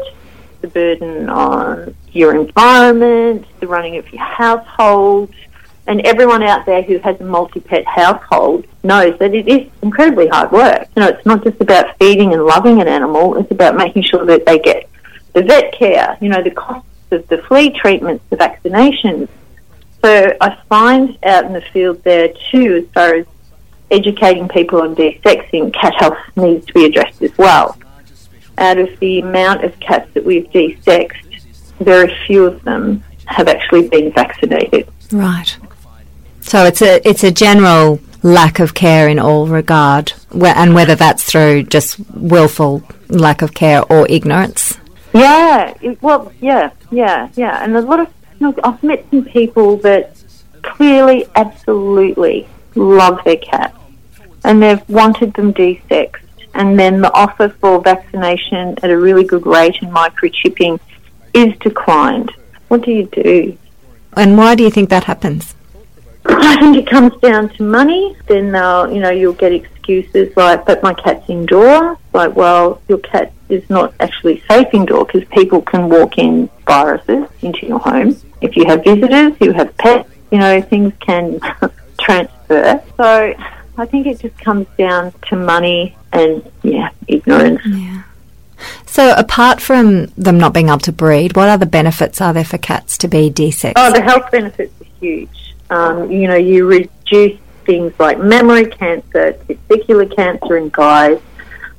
the 0.63 0.69
burden 0.69 1.29
on 1.29 1.95
your 2.13 2.35
environment, 2.35 3.47
the 3.61 3.67
running 3.67 3.97
of 3.99 4.11
your 4.13 4.23
household, 4.23 5.33
and 5.87 6.01
everyone 6.03 6.43
out 6.43 6.65
there 6.65 6.83
who 6.83 6.99
has 6.99 7.21
a 7.21 7.25
multi-pet 7.25 7.85
household 7.85 8.67
knows 8.83 9.19
that 9.19 9.35
it 9.35 9.49
is 9.49 9.69
incredibly 9.83 10.29
hard 10.29 10.51
work. 10.53 10.89
You 10.97 11.03
know, 11.03 11.09
it's 11.09 11.27
not 11.27 11.45
just 11.45 11.61
about 11.61 11.99
feeding 11.99 12.33
and 12.33 12.45
loving 12.45 12.81
an 12.81 12.89
animal, 12.89 13.37
it's 13.37 13.51
about 13.51 13.77
making 13.77 14.05
sure 14.05 14.25
that 14.25 14.47
they 14.47 14.59
get 14.59 14.89
the 15.35 15.43
vet 15.43 15.73
care, 15.73 16.17
you 16.21 16.29
know, 16.29 16.43
the 16.43 16.51
costs 16.51 16.89
of 17.11 17.27
the 17.29 17.39
flea 17.39 17.71
treatments, 17.71 18.25
the 18.31 18.37
vaccinations. 18.37 19.29
So 20.03 20.37
I 20.41 20.57
find 20.69 21.19
out 21.25 21.45
in 21.45 21.53
the 21.53 21.61
field 21.61 22.03
there 22.05 22.33
too, 22.51 22.87
as 22.87 22.93
far 22.93 23.15
as 23.15 23.27
educating 23.91 24.49
people 24.49 24.81
on 24.81 24.95
desexing, 24.95 25.75
cat 25.75 25.95
health 25.97 26.19
needs 26.37 26.65
to 26.67 26.73
be 26.73 26.85
addressed 26.87 27.23
as 27.23 27.37
well 27.37 27.77
out 28.59 28.79
of 28.79 28.99
the 29.01 29.21
amount 29.21 29.65
of 29.65 29.79
cats 29.81 30.09
that 30.15 30.25
we've 30.25 30.49
desexed, 30.51 31.25
very 31.81 32.15
few 32.27 32.45
of 32.45 32.63
them 32.65 33.03
have 33.27 33.49
actually 33.49 33.89
been 33.89 34.13
vaccinated. 34.13 34.89
Right. 35.11 35.57
So 36.41 36.65
it's 36.65 36.83
a 36.83 37.07
it's 37.09 37.25
a 37.25 37.31
general 37.31 38.01
lack 38.23 38.61
of 38.61 38.75
care 38.75 39.09
in 39.09 39.19
all 39.19 39.47
regard, 39.47 40.13
and 40.33 40.75
whether 40.75 40.95
that's 40.95 41.23
through 41.25 41.65
just 41.65 41.99
willful 42.11 42.83
lack 43.09 43.43
of 43.43 43.55
care 43.55 43.83
or 43.93 44.07
ignorance. 44.09 44.79
Yeah. 45.15 45.75
Well, 46.01 46.33
yeah, 46.41 46.71
yeah, 46.91 47.29
yeah, 47.35 47.63
and 47.63 47.77
a 47.77 47.81
lot 47.81 48.01
of 48.01 48.09
look, 48.41 48.59
I've 48.65 48.83
met 48.83 49.05
some 49.11 49.25
people 49.25 49.77
that 49.79 50.17
clearly, 50.63 51.27
absolutely 51.35 52.49
love 52.75 53.21
their 53.25 53.37
cat, 53.37 53.75
and 54.45 54.63
they've 54.63 54.87
wanted 54.89 55.35
them 55.35 55.53
desexed, 55.55 56.21
and 56.55 56.79
then 56.79 57.01
the 57.01 57.13
offer 57.13 57.49
for 57.49 57.81
vaccination 57.81 58.79
at 58.83 58.91
a 58.91 58.99
really 58.99 59.25
good 59.25 59.47
rate 59.47 59.81
and 59.83 59.93
microchipping 59.93 60.79
is 61.35 61.57
declined. 61.59 62.31
What 62.69 62.83
do 62.83 62.93
you 62.93 63.07
do? 63.07 63.57
And 64.17 64.37
why 64.37 64.55
do 64.55 64.63
you 64.63 64.71
think 64.71 64.91
that 64.91 65.05
happens? 65.05 65.55
I 66.25 66.57
think 66.57 66.77
it 66.77 66.87
comes 66.87 67.17
down 67.21 67.49
to 67.51 67.63
money. 67.63 68.17
Then 68.27 68.53
they'll, 68.53 68.93
you 68.93 69.01
know, 69.01 69.11
you'll 69.11 69.33
get 69.33 69.53
excuses 69.53 70.37
like, 70.37 70.65
"But 70.65 70.83
my 70.83 70.95
cat's 70.95 71.29
indoor." 71.29 71.99
Like, 72.13 72.37
well, 72.37 72.81
your 72.89 72.99
cat 72.99 73.33
is 73.49 73.69
not 73.69 73.95
actually 73.99 74.43
safe 74.49 74.69
indoor 74.73 75.05
because 75.05 75.25
people 75.29 75.63
can 75.63 75.89
walk 75.89 76.19
in 76.19 76.49
viruses 76.67 77.27
into 77.43 77.67
your 77.67 77.79
home. 77.79 78.17
If 78.41 78.57
you 78.57 78.67
have 78.67 78.85
visitors, 78.85 79.33
you 79.41 79.53
have 79.53 79.77
pets, 79.79 80.09
you 80.31 80.39
know, 80.39 80.61
things 80.61 80.93
can 81.01 81.41
transfer. 81.99 82.83
So, 82.97 83.35
I 83.77 83.87
think 83.87 84.07
it 84.07 84.21
just 84.21 84.39
comes 84.39 84.67
down 84.77 85.13
to 85.29 85.37
money 85.37 85.97
and 86.13 86.51
yeah, 86.63 86.91
ignorance. 87.09 87.61
Yeah. 87.65 88.03
So, 88.87 89.15
apart 89.17 89.61
from 89.61 90.07
them 90.19 90.39
not 90.39 90.53
being 90.53 90.69
able 90.69 90.79
to 90.81 90.93
breed, 90.93 91.35
what 91.35 91.49
other 91.49 91.67
benefits 91.67 92.21
are 92.21 92.33
there 92.33 92.45
for 92.45 92.59
cats 92.59 92.99
to 92.99 93.09
be 93.09 93.31
desexed? 93.31 93.73
Oh, 93.77 93.93
the 93.93 94.03
health 94.03 94.31
benefits 94.31 94.73
are 94.81 94.85
huge. 95.01 95.55
Um, 95.71 96.11
you 96.11 96.29
know, 96.29 96.37
you 96.37 96.67
reduce 96.67 97.41
things 97.65 97.93
like 97.99 98.19
mammary 98.19 98.67
cancer, 98.67 99.33
testicular 99.49 100.15
cancer 100.15 100.57
in 100.59 100.69
guys, 100.69 101.21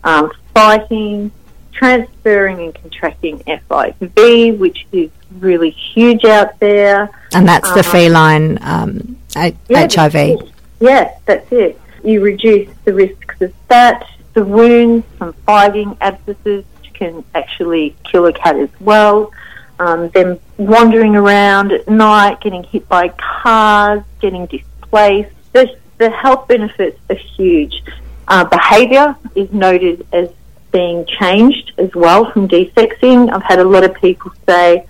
um, 0.03 0.31
fighting, 0.53 1.31
transferring 1.71 2.59
and 2.59 2.75
contracting 2.75 3.39
FIV, 3.39 4.57
which 4.57 4.85
is 4.91 5.11
really 5.39 5.71
huge 5.71 6.25
out 6.25 6.59
there. 6.59 7.09
And 7.33 7.47
that's 7.47 7.71
the 7.71 7.79
um, 7.79 7.83
feline 7.83 8.59
um, 8.61 9.17
yeah, 9.35 9.87
HIV. 9.87 10.49
Yes, 10.79 11.19
that's 11.25 11.51
it. 11.51 11.79
You 12.03 12.21
reduce 12.21 12.69
the 12.83 12.93
risks 12.93 13.41
of 13.41 13.53
that, 13.69 14.05
the 14.33 14.43
wounds 14.43 15.05
from 15.17 15.33
fighting, 15.45 15.97
abscesses, 16.01 16.65
which 16.77 16.93
can 16.93 17.23
actually 17.33 17.95
kill 18.03 18.25
a 18.25 18.33
cat 18.33 18.57
as 18.57 18.69
well. 18.79 19.31
Um, 19.79 20.09
them 20.09 20.39
wandering 20.57 21.15
around 21.15 21.71
at 21.71 21.87
night, 21.87 22.41
getting 22.41 22.63
hit 22.63 22.87
by 22.87 23.09
cars, 23.09 24.03
getting 24.19 24.45
displaced. 24.45 25.33
The, 25.53 25.77
the 25.97 26.09
health 26.09 26.47
benefits 26.47 26.99
are 27.09 27.15
huge. 27.15 27.83
Uh, 28.27 28.45
behaviour 28.45 29.15
is 29.35 29.51
noted 29.51 30.05
as 30.13 30.29
being 30.71 31.05
changed 31.05 31.71
as 31.77 31.93
well 31.95 32.31
from 32.31 32.47
desexing. 32.47 33.31
I've 33.31 33.43
had 33.43 33.59
a 33.59 33.63
lot 33.63 33.83
of 33.83 33.93
people 33.95 34.31
say, 34.47 34.85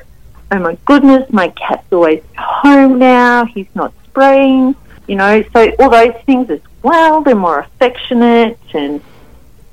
oh 0.52 0.60
my 0.60 0.78
goodness, 0.86 1.32
my 1.32 1.50
cat's 1.50 1.92
always 1.92 2.24
home 2.38 3.00
now, 3.00 3.46
he's 3.46 3.68
not 3.76 3.94
spraying, 4.06 4.76
you 5.08 5.16
know, 5.16 5.44
so 5.54 5.72
all 5.80 5.90
those 5.90 6.16
things 6.26 6.50
as 6.50 6.60
well, 6.84 7.22
they're 7.22 7.36
more 7.36 7.60
affectionate 7.60 8.60
and 8.74 9.02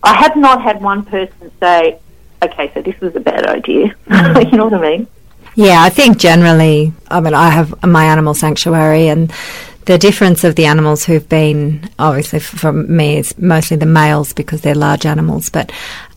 I 0.02 0.14
have 0.14 0.36
not 0.36 0.62
had 0.62 0.80
one 0.80 1.04
person 1.04 1.52
say, 1.60 1.98
okay, 2.42 2.70
so 2.72 2.80
this 2.80 2.98
was 3.00 3.14
a 3.16 3.20
bad 3.20 3.46
idea. 3.46 3.94
you 4.08 4.56
know 4.56 4.64
what 4.64 4.74
I 4.74 4.80
mean? 4.80 5.06
Yeah, 5.56 5.82
I 5.82 5.90
think 5.90 6.18
generally, 6.18 6.92
I 7.08 7.20
mean, 7.20 7.34
I 7.34 7.50
have 7.50 7.84
my 7.84 8.06
animal 8.06 8.34
sanctuary 8.34 9.08
and 9.08 9.32
the 9.86 9.98
difference 9.98 10.44
of 10.44 10.54
the 10.54 10.66
animals 10.66 11.04
who've 11.04 11.28
been, 11.28 11.90
obviously 11.98 12.38
for 12.38 12.72
me, 12.72 13.18
is 13.18 13.36
mostly 13.36 13.76
the 13.76 13.86
males 13.86 14.32
because 14.32 14.60
they're 14.60 14.74
large 14.74 15.04
animals, 15.04 15.50
but 15.50 15.72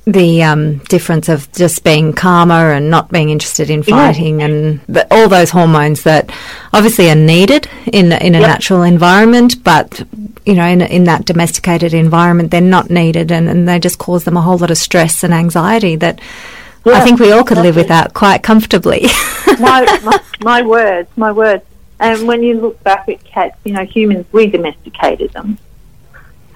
the 0.05 0.43
um, 0.43 0.79
difference 0.79 1.29
of 1.29 1.50
just 1.53 1.83
being 1.83 2.12
calmer 2.12 2.72
and 2.74 2.89
not 2.89 3.10
being 3.10 3.29
interested 3.29 3.69
in 3.69 3.83
fighting 3.83 4.39
yeah. 4.39 4.48
and 4.48 4.79
the, 4.81 5.07
all 5.13 5.29
those 5.29 5.50
hormones 5.50 6.03
that 6.03 6.29
obviously 6.74 7.10
are 7.10 7.15
needed 7.15 7.69
in 7.91 8.12
in 8.12 8.36
a 8.36 8.39
yep. 8.39 8.50
natural 8.50 8.83
environment, 8.83 9.63
but 9.63 10.05
you 10.45 10.55
know 10.55 10.65
in 10.65 10.81
in 10.81 11.05
that 11.05 11.25
domesticated 11.25 11.93
environment 11.93 12.51
they're 12.51 12.60
not 12.60 12.89
needed 12.89 13.31
and, 13.31 13.48
and 13.48 13.67
they 13.67 13.79
just 13.79 13.98
cause 13.98 14.25
them 14.25 14.36
a 14.36 14.41
whole 14.41 14.57
lot 14.57 14.72
of 14.72 14.77
stress 14.77 15.24
and 15.24 15.33
anxiety 15.33 15.95
that 15.95 16.19
yeah, 16.86 16.93
I 16.93 17.00
think 17.01 17.19
we 17.19 17.31
all 17.31 17.43
could 17.43 17.60
live 17.60 17.77
without 17.77 18.13
quite 18.13 18.43
comfortably. 18.43 19.03
my, 19.60 20.00
my, 20.03 20.19
my 20.41 20.62
words, 20.62 21.10
my 21.15 21.31
words. 21.31 21.63
And 22.00 22.27
when 22.27 22.43
you 22.43 22.60
look 22.60 22.83
back 22.83 23.07
at 23.07 23.24
cats, 23.24 23.57
you 23.63 23.72
know, 23.72 23.86
humans, 23.86 24.25
we 24.33 24.48
domesticated 24.48 25.31
them. 25.31 25.57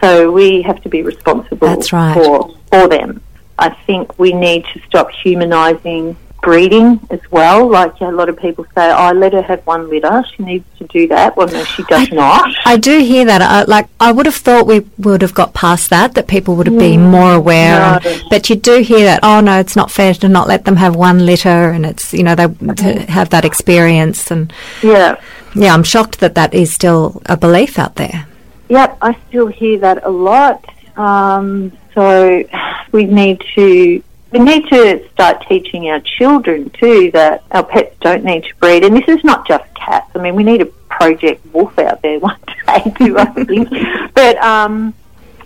So 0.02 0.32
we 0.32 0.62
have 0.64 0.82
to 0.84 0.90
be 0.90 1.02
responsible 1.02 1.68
That's 1.68 1.94
right. 1.94 2.14
for, 2.14 2.56
for 2.70 2.88
them. 2.90 3.22
I 3.60 3.70
think 3.70 4.18
we 4.20 4.34
need 4.34 4.66
to 4.74 4.82
stop 4.88 5.12
humanising 5.12 6.16
breeding 6.42 7.00
as 7.10 7.20
well. 7.32 7.68
Like 7.68 8.00
a 8.00 8.06
lot 8.06 8.30
of 8.30 8.38
people 8.38 8.64
say, 8.76 8.90
oh, 8.90 9.08
I 9.10 9.12
let 9.12 9.34
her 9.34 9.42
have 9.42 9.66
one 9.66 9.90
litter. 9.90 10.24
She 10.36 10.44
needs 10.44 10.66
to 10.78 10.86
do 10.86 11.08
that. 11.10 11.36
Well, 11.36 11.48
no, 11.48 11.64
she 11.64 11.84
does 11.84 12.12
I, 12.12 12.16
not. 12.16 12.56
I 12.66 12.78
do 12.78 13.00
hear 13.00 13.26
that. 13.26 13.42
I, 13.42 13.64
like, 13.64 13.88
I 14.00 14.12
would 14.12 14.26
have 14.26 14.36
thought 14.36 14.68
we 14.68 14.80
would 14.98 15.22
have 15.22 15.34
got 15.34 15.54
past 15.54 15.90
that, 15.90 16.14
that 16.14 16.28
people 16.28 16.56
would 16.56 16.68
have 16.68 16.76
mm. 16.76 16.80
been 16.80 17.02
more 17.02 17.34
aware. 17.34 18.00
No. 18.00 18.20
but 18.30 18.50
you 18.50 18.56
do 18.56 18.82
hear 18.82 19.04
that, 19.06 19.22
oh, 19.24 19.42
no, 19.42 19.60
it's 19.60 19.76
not 19.76 19.92
fair 19.92 20.14
to 20.14 20.30
not 20.30 20.48
let 20.48 20.66
them 20.66 20.78
have 20.78 20.96
one 20.96 21.26
litter 21.26 21.50
and 21.72 21.86
it's, 21.86 22.14
you 22.14 22.24
know, 22.24 22.36
they 22.36 22.48
to 22.76 23.02
have 23.12 23.30
that 23.32 23.44
experience. 23.44 24.32
And 24.32 24.54
yeah. 24.82 25.20
Yeah, 25.56 25.74
I'm 25.74 25.84
shocked 25.84 26.20
that 26.20 26.36
that 26.36 26.54
is 26.54 26.72
still 26.72 27.22
a 27.26 27.36
belief 27.36 27.80
out 27.80 27.96
there. 27.96 28.28
Yep, 28.70 28.98
I 29.02 29.18
still 29.28 29.48
hear 29.48 29.80
that 29.80 30.06
a 30.06 30.10
lot. 30.10 30.64
Um, 30.98 31.72
so 31.94 32.44
we 32.92 33.06
need 33.06 33.42
to 33.56 34.04
we 34.32 34.40
need 34.40 34.68
to 34.68 35.08
start 35.12 35.46
teaching 35.48 35.90
our 35.90 36.02
children 36.02 36.70
too 36.72 37.12
that 37.12 37.44
our 37.52 37.64
pets 37.64 37.96
don't 38.02 38.24
need 38.26 38.44
to 38.44 38.56
breed. 38.56 38.84
And 38.84 38.96
this 38.96 39.08
is 39.08 39.24
not 39.24 39.48
just 39.48 39.64
cats. 39.74 40.12
I 40.16 40.20
mean, 40.20 40.36
we 40.36 40.44
need 40.44 40.62
a 40.62 40.66
Project 40.66 41.46
Wolf 41.54 41.78
out 41.80 42.02
there 42.02 42.20
one 42.20 42.40
day 42.66 42.94
too, 42.98 43.18
I 43.18 43.26
think. 43.26 43.70
but 44.14 44.38
um, 44.38 44.94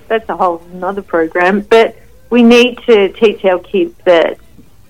that's 0.08 0.28
a 0.30 0.36
whole 0.36 0.64
another 0.74 1.02
program. 1.02 1.62
But 1.62 1.96
we 2.30 2.44
need 2.44 2.80
to 2.88 3.10
teach 3.10 3.46
our 3.46 3.60
kids 3.60 3.94
that 4.06 4.38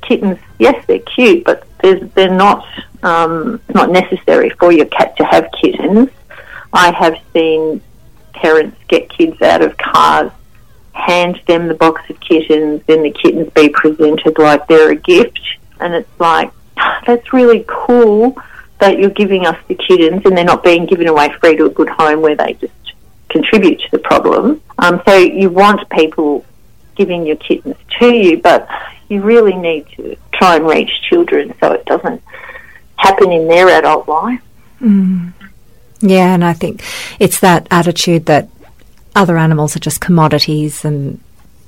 kittens, 0.01 0.39
yes, 0.59 0.85
they're 0.85 0.99
cute, 0.99 1.43
but 1.43 1.67
they're 1.81 2.33
not 2.33 2.65
um, 3.03 3.61
not 3.73 3.89
necessary 3.89 4.51
for 4.51 4.71
your 4.71 4.85
cat 4.85 5.17
to 5.17 5.25
have 5.25 5.49
kittens. 5.59 6.09
I 6.71 6.91
have 6.91 7.17
seen 7.33 7.81
parents 8.33 8.77
get 8.87 9.09
kids 9.09 9.41
out 9.41 9.61
of 9.61 9.77
cars 9.77 10.31
hand 10.93 11.41
them 11.47 11.67
the 11.67 11.73
box 11.73 12.01
of 12.09 12.19
kittens, 12.19 12.81
then 12.87 13.03
the 13.03 13.11
kittens 13.11 13.51
be 13.53 13.69
presented 13.69 14.37
like 14.37 14.67
they're 14.67 14.91
a 14.91 14.95
gift. 14.95 15.39
And 15.79 15.93
it's 15.93 16.19
like, 16.19 16.51
that's 17.05 17.33
really 17.33 17.65
cool 17.67 18.35
that 18.79 18.97
you're 18.97 19.11
giving 19.11 19.45
us 19.45 19.57
the 19.67 19.75
kittens 19.75 20.25
and 20.25 20.35
they're 20.35 20.43
not 20.43 20.63
being 20.63 20.85
given 20.85 21.07
away 21.07 21.31
free 21.39 21.55
to 21.55 21.65
a 21.65 21.69
good 21.69 21.89
home 21.89 22.21
where 22.21 22.35
they 22.35 22.53
just 22.53 22.73
contribute 23.29 23.79
to 23.79 23.91
the 23.91 23.99
problem. 23.99 24.61
Um, 24.79 25.01
so 25.05 25.15
you 25.15 25.49
want 25.49 25.87
people 25.89 26.45
giving 26.95 27.25
your 27.25 27.37
kittens 27.37 27.75
to 27.99 28.07
you, 28.07 28.37
but 28.37 28.67
you 29.07 29.21
really 29.21 29.55
need 29.55 29.87
to 29.95 30.17
try 30.33 30.55
and 30.55 30.67
reach 30.67 30.91
children 31.09 31.53
so 31.59 31.71
it 31.73 31.85
doesn't 31.85 32.21
happen 32.97 33.31
in 33.31 33.47
their 33.47 33.69
adult 33.69 34.07
life. 34.07 34.41
Mm. 34.81 35.33
Yeah, 36.01 36.33
and 36.33 36.43
I 36.43 36.53
think 36.53 36.83
it's 37.19 37.39
that 37.41 37.67
attitude 37.69 38.25
that 38.25 38.49
other 39.15 39.37
animals 39.37 39.75
are 39.75 39.79
just 39.79 40.01
commodities 40.01 40.85
and 40.85 41.19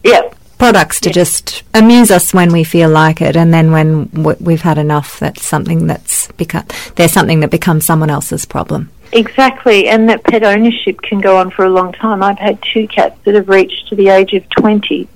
yep. 0.03 0.35
products 0.57 0.99
to 1.01 1.09
yep. 1.09 1.15
just 1.15 1.63
amuse 1.73 2.11
us 2.11 2.33
when 2.33 2.51
we 2.51 2.63
feel 2.63 2.89
like 2.89 3.21
it, 3.21 3.35
and 3.35 3.53
then 3.53 3.71
when 3.71 4.09
we've 4.39 4.61
had 4.61 4.77
enough, 4.77 5.19
that's 5.19 5.43
something 5.43 5.87
that's 5.87 6.31
become 6.33 6.65
there's 6.95 7.11
something 7.11 7.41
that 7.41 7.51
becomes 7.51 7.85
someone 7.85 8.09
else's 8.09 8.45
problem. 8.45 8.89
Exactly, 9.11 9.87
and 9.89 10.09
that 10.09 10.23
pet 10.23 10.43
ownership 10.43 11.01
can 11.01 11.19
go 11.19 11.37
on 11.37 11.51
for 11.51 11.65
a 11.65 11.69
long 11.69 11.91
time. 11.91 12.23
I've 12.23 12.39
had 12.39 12.59
two 12.61 12.87
cats 12.87 13.19
that 13.25 13.35
have 13.35 13.47
reached 13.47 13.87
to 13.89 13.95
the 13.95 14.09
age 14.09 14.33
of 14.33 14.49
twenty, 14.49 15.07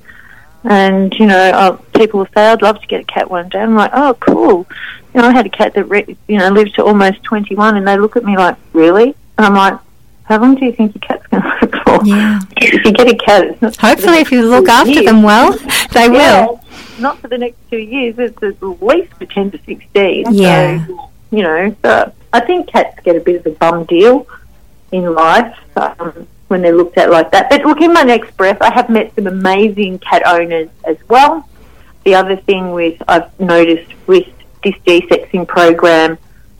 and 0.63 1.13
you 1.15 1.25
know, 1.25 1.37
uh, 1.37 1.71
people 1.95 2.19
will 2.19 2.27
say, 2.27 2.47
"I'd 2.47 2.61
love 2.61 2.79
to 2.81 2.87
get 2.87 3.01
a 3.01 3.05
cat 3.05 3.31
one 3.31 3.49
day." 3.49 3.59
I'm 3.59 3.75
like, 3.75 3.91
"Oh, 3.93 4.15
cool." 4.19 4.67
You 5.13 5.21
know, 5.21 5.29
I 5.29 5.31
had 5.31 5.47
a 5.47 5.49
cat 5.49 5.73
that 5.73 5.85
re- 5.85 6.17
you 6.27 6.37
know 6.37 6.49
lived 6.49 6.75
to 6.75 6.83
almost 6.83 7.23
twenty-one, 7.23 7.75
and 7.75 7.87
they 7.87 7.97
look 7.97 8.15
at 8.15 8.23
me 8.23 8.37
like, 8.37 8.57
"Really?" 8.73 9.15
And 9.37 9.45
I'm 9.45 9.55
like, 9.55 9.79
how 10.27 10.41
long 10.41 10.55
do 10.55 10.65
you 10.65 10.73
think 10.73 10.93
your 10.93 11.01
cat's 11.01 11.25
going 11.27 11.41
to 11.41 11.49
live 11.61 11.83
for? 11.85 12.05
Yeah. 12.05 12.39
If 12.57 12.85
you 12.85 12.91
get 12.91 13.07
a 13.07 13.15
cat, 13.15 13.45
it's 13.45 13.61
not 13.61 13.77
Hopefully, 13.77 14.17
if 14.17 14.29
you 14.29 14.45
look 14.45 14.67
after 14.67 14.91
years. 14.91 15.05
them 15.05 15.23
well, 15.23 15.57
they 15.93 16.11
yeah, 16.11 16.45
will. 16.45 16.61
Not 16.99 17.19
for 17.19 17.29
the 17.29 17.37
next 17.37 17.57
two 17.69 17.77
years. 17.77 18.15
It's 18.19 18.43
at 18.43 18.61
least 18.61 19.13
for 19.13 19.25
10 19.25 19.51
to 19.51 19.57
16. 19.65 20.33
Yeah. 20.33 20.85
So, 20.85 21.09
you 21.31 21.43
know, 21.43 21.73
so 21.81 22.11
I 22.33 22.41
think 22.41 22.67
cats 22.67 22.99
get 23.03 23.15
a 23.15 23.21
bit 23.21 23.37
of 23.37 23.45
a 23.45 23.55
bum 23.55 23.85
deal 23.85 24.27
in 24.91 25.13
life 25.13 25.57
um, 25.77 26.27
when 26.49 26.61
they're 26.61 26.75
looked 26.75 26.97
at 26.97 27.09
like 27.09 27.31
that. 27.31 27.49
But 27.49 27.63
look, 27.63 27.79
in 27.79 27.93
my 27.93 28.03
next 28.03 28.35
breath, 28.35 28.61
I 28.61 28.71
have 28.73 28.89
met 28.89 29.15
some 29.15 29.27
amazing 29.27 29.99
cat 29.99 30.23
owners 30.25 30.69
as 30.85 30.97
well. 31.07 31.47
The 32.03 32.15
other 32.15 32.35
thing 32.35 32.73
with 32.73 33.01
I've 33.07 33.37
noticed 33.39 33.93
with 34.07 34.27
this 34.63 34.75
desexing 34.85 35.47
program, 35.47 36.17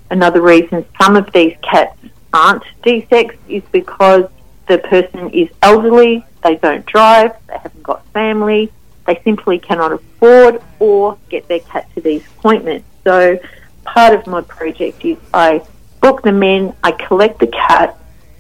another 0.10 0.42
reason 0.42 0.86
some 1.02 1.18
of 1.18 1.32
these 1.34 1.56
cats 1.62 1.98
aren't 2.38 2.64
desexed 2.84 3.38
is 3.50 3.64
because 3.72 4.30
the 4.68 4.78
person 4.78 5.30
is 5.32 5.50
elderly, 5.62 6.26
they 6.44 6.56
don't 6.56 6.86
drive, 6.86 7.32
they 7.48 7.58
haven't 7.58 7.84
got 7.84 8.06
family, 8.08 8.72
they 9.06 9.20
simply 9.24 9.58
cannot 9.58 9.92
afford 9.92 10.62
or 10.80 11.18
get 11.30 11.48
their 11.48 11.62
cat 11.62 11.90
to 11.96 12.02
these 12.02 12.26
appointments. 12.28 12.86
So 13.04 13.40
part 13.86 14.14
of 14.14 14.28
my 14.28 14.42
project 14.42 15.04
is 15.04 15.18
I 15.34 15.66
book 16.02 16.22
them 16.22 16.44
in, 16.44 16.74
I 16.84 16.92
collect 16.92 17.40
the 17.40 17.48
cat, 17.48 17.98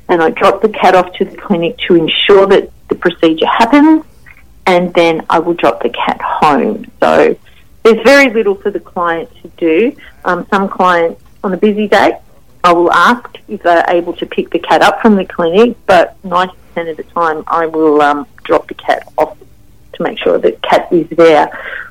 and 0.09 0.21
I 0.21 0.29
drop 0.29 0.61
the 0.61 0.69
cat 0.69 0.93
off 0.95 1.11
to 1.13 1.25
the 1.25 1.35
clinic 1.35 1.77
to 1.87 1.95
ensure 1.95 2.45
that 2.47 2.69
the 2.89 2.95
procedure 2.95 3.47
happens, 3.47 4.05
and 4.65 4.93
then 4.93 5.25
I 5.29 5.39
will 5.39 5.53
drop 5.53 5.81
the 5.81 5.89
cat 5.89 6.21
home. 6.21 6.85
So 6.99 7.35
there's 7.83 8.03
very 8.03 8.31
little 8.33 8.55
for 8.55 8.69
the 8.69 8.79
client 8.79 9.29
to 9.41 9.47
do. 9.57 9.95
Um, 10.25 10.45
some 10.51 10.67
clients 10.69 11.21
on 11.43 11.53
a 11.53 11.57
busy 11.57 11.87
day, 11.87 12.19
I 12.67 12.73
will 12.73 12.91
ask 12.91 13.25
if 13.47 13.63
they're 13.63 13.85
able 13.87 14.11
to 14.17 14.25
pick 14.25 14.49
the 14.49 14.59
cat 14.59 14.81
up 14.81 15.01
from 15.01 15.15
the 15.15 15.23
clinic, 15.23 15.77
but 15.85 16.21
90% 16.23 16.91
of 16.91 16.97
the 16.97 17.03
time 17.03 17.45
I 17.47 17.65
will 17.65 18.01
um, 18.01 18.27
drop 18.43 18.67
the 18.67 18.73
cat 18.73 19.07
off 19.17 19.37
to 19.93 20.03
make 20.03 20.19
sure 20.19 20.37
that 20.37 20.61
cat 20.63 20.91
is 20.91 21.07
there 21.11 21.47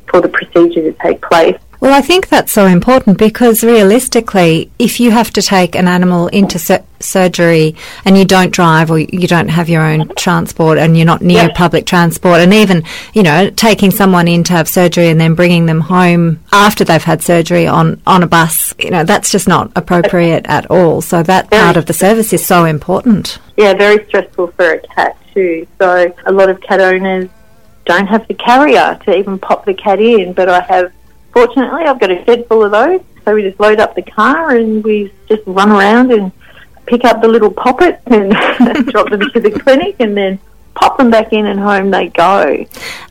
for 0.07 0.21
the 0.21 0.29
procedure 0.29 0.83
to 0.83 0.93
take 1.01 1.23
place. 1.23 1.59
Well, 1.81 1.93
I 1.93 2.01
think 2.01 2.29
that's 2.29 2.53
so 2.53 2.67
important 2.67 3.19
because 3.19 3.63
realistically, 3.63 4.71
if 4.79 4.99
you 4.99 5.11
have 5.11 5.31
to 5.33 5.43
take 5.43 5.75
an 5.75 5.89
animal 5.89 6.29
into 6.29 6.59
sur- 6.59 6.83
surgery 7.01 7.77
and 8.05 8.17
you 8.17 8.25
don't 8.25 8.51
drive 8.51 8.91
or 8.91 8.99
you 8.99 9.29
don't 9.29 9.49
have 9.49 9.69
your 9.69 9.83
own 9.83 10.09
transport 10.17 10.79
and 10.79 10.97
you're 10.97 11.05
not 11.07 11.21
near 11.21 11.45
Yes. 11.49 11.57
public 11.57 11.85
transport, 11.85 12.41
and 12.41 12.55
even, 12.55 12.83
you 13.13 13.23
know, 13.23 13.51
taking 13.51 13.91
someone 13.91 14.27
in 14.27 14.43
to 14.45 14.53
have 14.55 14.69
surgery 14.69 15.09
and 15.09 15.21
then 15.21 15.35
bringing 15.35 15.67
them 15.67 15.81
home 15.83 16.41
after 16.51 16.83
they've 16.83 17.03
had 17.05 17.23
surgery 17.23 17.67
on, 17.67 18.01
on 18.07 18.23
a 18.23 18.27
bus, 18.27 18.75
you 18.79 18.91
know, 18.91 19.05
that's 19.05 19.31
just 19.31 19.47
not 19.47 19.71
appropriate 19.77 20.47
at 20.49 20.71
all. 20.71 21.03
So 21.03 21.23
that 21.25 21.51
Very 21.51 21.63
part 21.63 21.77
of 21.77 21.87
the 21.87 21.93
service 21.93 22.33
is 22.33 22.45
so 22.45 22.65
important. 22.65 23.39
Yeah, 23.57 23.75
very 23.75 24.05
stressful 24.07 24.49
for 24.53 24.73
a 24.73 24.81
cat 24.81 25.17
too. 25.35 25.67
So 25.79 26.15
a 26.25 26.33
lot 26.33 26.49
of 26.49 26.61
cat 26.63 26.81
owners 26.81 27.29
don't 27.85 28.07
have 28.07 28.27
the 28.29 28.35
carrier 28.35 28.99
to 29.05 29.15
even 29.17 29.39
pop 29.39 29.65
the 29.67 29.75
cat 29.75 30.01
in, 30.01 30.33
but 30.33 30.49
I 30.49 30.61
have, 30.63 30.91
fortunately, 31.37 31.85
I've 31.85 32.01
got 32.01 32.11
a 32.11 32.25
shed 32.25 32.47
full 32.49 32.65
of 32.65 32.71
those. 32.71 33.01
So 33.25 33.35
we 33.35 33.43
just 33.43 33.61
load 33.61 33.79
up 33.79 33.95
the 33.95 34.03
car 34.03 34.57
and 34.57 34.83
we 34.83 35.13
just 35.29 35.43
run 35.47 35.71
around 35.71 36.13
and 36.13 36.33
pick 36.87 37.05
up 37.05 37.21
the 37.21 37.29
little 37.29 37.51
poppets 37.51 38.01
and 38.07 38.31
drop 38.93 39.11
them 39.11 39.21
to 39.33 39.41
the 39.41 39.51
clinic 39.51 39.97
and 39.99 40.17
then 40.17 40.39
pop 40.75 40.97
them 40.97 41.11
back 41.11 41.33
in 41.33 41.45
and 41.47 41.59
home 41.61 41.91
they 41.91 42.09
go. 42.09 42.65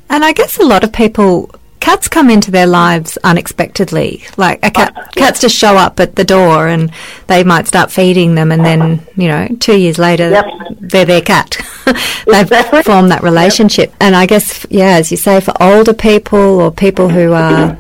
And 0.09 0.23
I 0.25 0.31
guess 0.33 0.57
a 0.57 0.63
lot 0.65 0.83
of 0.83 0.91
people, 0.93 1.51
cats 1.81 2.07
come 2.07 2.29
into 2.29 2.49
their 2.49 2.65
lives 2.65 3.17
unexpectedly. 3.25 4.23
Like 4.37 4.59
a 4.65 4.71
cat, 4.71 4.93
oh, 4.95 5.03
cats 5.15 5.41
just 5.41 5.55
show 5.57 5.75
up 5.75 5.99
at 5.99 6.15
the 6.15 6.23
door 6.23 6.67
and 6.69 6.91
they 7.27 7.43
might 7.43 7.67
start 7.67 7.91
feeding 7.91 8.35
them, 8.35 8.51
and 8.53 8.63
then 8.65 9.05
you 9.17 9.27
know, 9.27 9.47
two 9.59 9.77
years 9.77 9.99
later, 9.99 10.29
Yep. 10.29 10.45
they're 10.79 11.05
their 11.05 11.21
cat. 11.21 11.57
They've 12.25 12.41
Exactly. 12.43 12.83
formed 12.83 13.11
that 13.11 13.21
relationship. 13.21 13.93
And 13.99 14.15
I 14.15 14.25
guess, 14.25 14.65
yeah, 14.69 14.95
as 14.95 15.11
you 15.11 15.17
say, 15.17 15.41
for 15.41 15.53
older 15.61 15.93
people 15.93 16.39
or 16.61 16.71
people 16.71 17.09
who 17.09 17.33
are, 17.33 17.77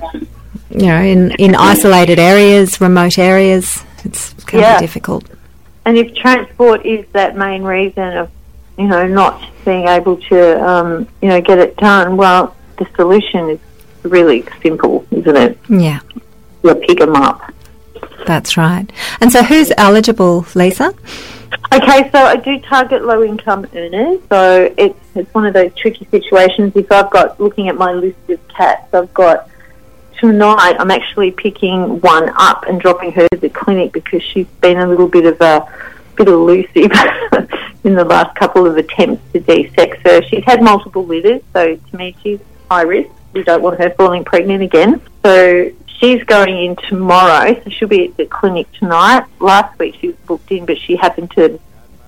you 0.77 0.87
know, 0.87 1.01
in 1.01 1.31
in 1.39 1.55
isolated 1.71 2.19
areas, 2.19 2.79
remote 2.81 3.17
areas, 3.17 3.83
it's 4.03 4.33
kind 4.45 4.61
Yeah. 4.61 4.75
of 4.75 4.81
difficult. 4.81 5.25
And 5.85 5.97
if 5.97 6.15
transport 6.15 6.85
is 6.85 7.05
that 7.13 7.35
main 7.37 7.63
reason 7.63 8.17
of, 8.17 8.29
you 8.77 8.87
know, 8.87 9.05
not 9.07 9.41
being 9.65 9.87
able 9.87 10.17
to, 10.17 10.67
um, 10.67 11.07
you 11.21 11.29
know, 11.29 11.41
get 11.41 11.59
it 11.59 11.77
done, 11.77 12.17
well, 12.17 12.55
the 12.77 12.87
solution 12.95 13.49
is 13.51 13.59
really 14.03 14.43
simple, 14.63 15.05
isn't 15.11 15.35
it? 15.37 15.57
Yeah, 15.69 15.99
You 16.63 16.73
pick 16.75 16.97
them 16.99 17.15
up. 17.15 17.53
that's 18.25 18.57
right. 18.57 18.87
And 19.21 19.31
so, 19.31 19.43
who's 19.43 19.71
eligible, 19.77 20.45
Lisa? 20.55 20.93
Okay, 21.73 22.09
so 22.11 22.19
I 22.19 22.35
do 22.37 22.59
target 22.61 23.05
low 23.05 23.23
income 23.23 23.65
earners. 23.75 24.19
So 24.29 24.73
it's 24.77 24.99
it's 25.15 25.33
one 25.33 25.45
of 25.45 25.53
those 25.53 25.71
tricky 25.75 26.05
situations. 26.11 26.75
If 26.75 26.91
I've 26.91 27.09
got 27.11 27.39
looking 27.39 27.69
at 27.69 27.75
my 27.77 27.91
list 27.93 28.17
of 28.29 28.39
cats, 28.47 28.91
I've 28.93 29.13
got 29.13 29.47
tonight. 30.27 30.75
I'm 30.79 30.91
actually 30.91 31.31
picking 31.31 32.01
one 32.01 32.29
up 32.35 32.65
and 32.67 32.79
dropping 32.81 33.11
her 33.13 33.27
to 33.29 33.37
the 33.37 33.49
clinic 33.49 33.91
because 33.91 34.23
she's 34.23 34.47
been 34.61 34.77
a 34.77 34.87
little 34.87 35.07
bit 35.07 35.25
of 35.25 35.39
a 35.41 35.67
bit 36.15 36.27
elusive 36.27 36.75
in 37.83 37.93
the 37.93 38.05
last 38.05 38.35
couple 38.35 38.65
of 38.65 38.77
attempts 38.77 39.21
to 39.33 39.39
de-sex 39.39 39.97
her. 40.03 40.23
She's 40.23 40.43
had 40.43 40.63
multiple 40.63 41.05
litters, 41.05 41.41
so 41.53 41.75
to 41.75 41.97
me 41.97 42.15
she's 42.23 42.39
high 42.71 42.81
risk. 42.81 43.09
We 43.33 43.43
don't 43.43 43.61
want 43.61 43.79
her 43.79 43.91
falling 43.91 44.23
pregnant 44.23 44.63
again. 44.63 45.01
So 45.23 45.71
she's 45.85 46.23
going 46.23 46.57
in 46.57 46.75
tomorrow, 46.87 47.61
so 47.63 47.69
she'll 47.69 47.87
be 47.87 48.07
at 48.07 48.17
the 48.17 48.25
clinic 48.25 48.71
tonight. 48.73 49.25
Last 49.39 49.77
week 49.77 49.95
she 49.99 50.07
was 50.07 50.15
booked 50.25 50.51
in, 50.51 50.65
but 50.65 50.79
she 50.79 50.95
happened 50.95 51.31
to 51.31 51.59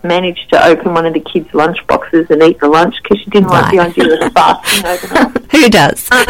manage 0.03 0.47
to 0.49 0.65
open 0.65 0.93
one 0.93 1.05
of 1.05 1.13
the 1.13 1.19
kids' 1.19 1.53
lunch 1.53 1.85
boxes 1.87 2.29
and 2.29 2.41
eat 2.43 2.59
the 2.59 2.67
lunch 2.67 2.95
because 3.01 3.19
she 3.23 3.29
didn't 3.29 3.49
like 3.49 3.71
the 3.71 3.77
Right. 3.77 3.97
idea 3.97 4.25
of 4.25 4.33
fasting 4.33 4.85
overnight. 5.15 5.51
Who 5.51 5.69
does? 5.69 6.11
Um, 6.11 6.25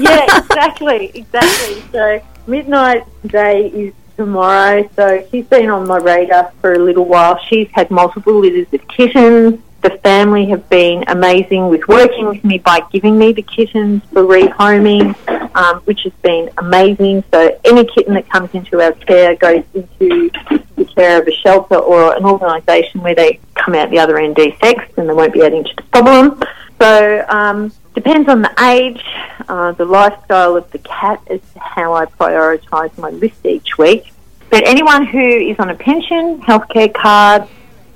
yeah, 0.00 0.26
exactly, 0.38 1.10
exactly. 1.14 1.82
So 1.92 2.20
midnight 2.46 3.04
day 3.26 3.66
is 3.68 3.94
tomorrow. 4.16 4.88
So 4.96 5.26
she's 5.30 5.46
been 5.46 5.70
on 5.70 5.86
my 5.86 5.98
radar 5.98 6.52
for 6.60 6.72
a 6.74 6.78
little 6.78 7.04
while. 7.04 7.38
She's 7.48 7.68
had 7.72 7.90
multiple 7.90 8.38
litters 8.40 8.66
of 8.72 8.86
kittens. 8.88 9.60
The 9.82 9.98
family 10.02 10.46
have 10.46 10.68
been 10.68 11.02
amazing 11.08 11.68
with 11.68 11.86
working 11.88 12.26
with 12.26 12.44
me 12.44 12.58
by 12.58 12.80
giving 12.92 13.18
me 13.18 13.32
the 13.32 13.42
kittens 13.42 14.02
for 14.12 14.22
rehoming, 14.22 15.16
um, 15.56 15.80
which 15.80 16.02
has 16.02 16.12
been 16.22 16.50
amazing. 16.58 17.24
So 17.32 17.58
any 17.64 17.84
kitten 17.84 18.14
that 18.14 18.28
comes 18.30 18.54
into 18.54 18.80
our 18.80 18.92
care 18.92 19.34
goes 19.34 19.64
into 19.74 20.30
the 20.76 20.84
care 20.84 21.20
of 21.20 21.26
a 21.26 21.32
shelter 21.32 21.76
or 21.76 22.16
an 22.16 22.24
organisation 22.24 23.02
where 23.02 23.16
they 23.16 23.40
come 23.54 23.74
out 23.74 23.90
the 23.90 23.98
other 23.98 24.18
end 24.18 24.36
de-sexed 24.36 24.96
and 24.98 25.08
they 25.08 25.14
won't 25.14 25.32
be 25.32 25.42
adding 25.42 25.64
to 25.64 25.74
the 25.74 25.82
problem. 25.82 26.40
So 26.80 27.24
um, 27.28 27.72
depends 27.94 28.28
on 28.28 28.42
the 28.42 28.54
age, 28.60 29.02
uh, 29.48 29.72
the 29.72 29.84
lifestyle 29.84 30.56
of 30.56 30.70
the 30.70 30.78
cat 30.78 31.20
to 31.26 31.40
how 31.56 31.94
I 31.94 32.06
prioritise 32.06 32.96
my 32.98 33.10
list 33.10 33.44
each 33.44 33.78
week. 33.78 34.12
But 34.50 34.66
anyone 34.66 35.06
who 35.06 35.18
is 35.18 35.58
on 35.58 35.70
a 35.70 35.74
pension, 35.74 36.40
healthcare 36.42 36.92
card, 36.92 37.48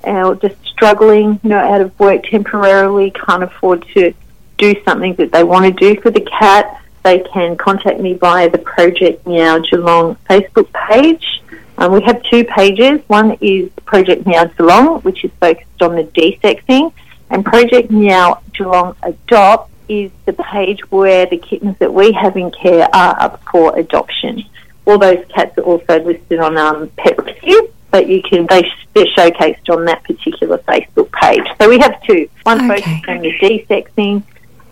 or 0.06 0.34
just 0.36 0.56
struggling, 0.66 1.40
you 1.42 1.50
know, 1.50 1.58
out 1.58 1.80
of 1.80 1.98
work 1.98 2.24
temporarily, 2.24 3.10
can't 3.10 3.42
afford 3.42 3.86
to 3.94 4.12
do 4.58 4.74
something 4.84 5.14
that 5.14 5.32
they 5.32 5.44
want 5.44 5.64
to 5.64 5.72
do 5.72 6.00
for 6.00 6.10
the 6.10 6.20
cat, 6.20 6.80
they 7.02 7.20
can 7.20 7.56
contact 7.56 8.00
me 8.00 8.14
via 8.14 8.50
the 8.50 8.58
Project 8.58 9.26
Meow 9.26 9.60
Geelong 9.60 10.16
Facebook 10.28 10.72
page. 10.88 11.42
Um, 11.78 11.92
we 11.92 12.02
have 12.02 12.22
two 12.24 12.44
pages. 12.44 13.00
One 13.06 13.36
is 13.40 13.70
Project 13.84 14.26
Meow 14.26 14.46
Geelong, 14.46 15.02
which 15.02 15.24
is 15.24 15.30
focused 15.38 15.82
on 15.82 15.94
the 15.94 16.04
desexing, 16.04 16.92
and 17.30 17.44
Project 17.44 17.90
Meow 17.90 18.40
Geelong 18.54 18.96
Adopt 19.02 19.70
is 19.88 20.10
the 20.24 20.32
page 20.32 20.80
where 20.90 21.26
the 21.26 21.38
kittens 21.38 21.78
that 21.78 21.94
we 21.94 22.12
have 22.12 22.36
in 22.36 22.50
care 22.50 22.88
are 22.92 23.20
up 23.20 23.42
for 23.52 23.78
adoption. 23.78 24.42
All 24.84 24.98
those 24.98 25.24
cats 25.28 25.56
are 25.58 25.62
also 25.62 26.02
listed 26.02 26.40
on 26.40 26.56
um, 26.56 26.88
Pet 26.96 27.16
Rescue, 27.24 27.72
but 27.90 28.08
you 28.08 28.22
can 28.22 28.46
they 28.48 28.70
they're 28.94 29.06
showcased 29.16 29.68
on 29.70 29.84
that 29.86 30.02
particular 30.04 30.58
Facebook 30.58 31.10
page. 31.12 31.44
So 31.60 31.68
we 31.68 31.78
have 31.78 32.02
two: 32.02 32.28
one 32.42 32.70
Okay. 32.70 32.80
focused 32.80 33.08
on 33.08 33.18
the 33.20 33.32
desexing, 33.38 34.22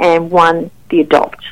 and 0.01 0.31
one 0.31 0.71
the 0.91 1.01
adopt. 1.01 1.43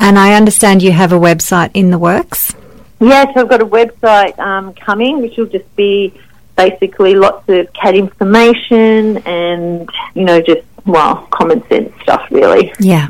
And 0.00 0.18
I 0.18 0.34
understand 0.34 0.82
you 0.82 0.92
have 0.92 1.12
a 1.12 1.18
website 1.18 1.70
in 1.74 1.90
the 1.90 1.98
works. 1.98 2.54
Yes, 3.00 3.28
I've 3.36 3.48
got 3.48 3.60
a 3.60 3.66
website 3.66 4.38
um, 4.38 4.74
coming, 4.74 5.20
which 5.20 5.36
will 5.36 5.46
just 5.46 5.74
be 5.76 6.12
basically 6.56 7.14
lots 7.14 7.48
of 7.48 7.72
cat 7.72 7.94
information 7.94 9.18
and 9.18 9.88
you 10.14 10.24
know 10.24 10.40
just 10.40 10.62
well 10.86 11.26
common 11.30 11.66
sense 11.68 11.92
stuff, 12.02 12.26
really. 12.30 12.72
Yeah. 12.80 13.08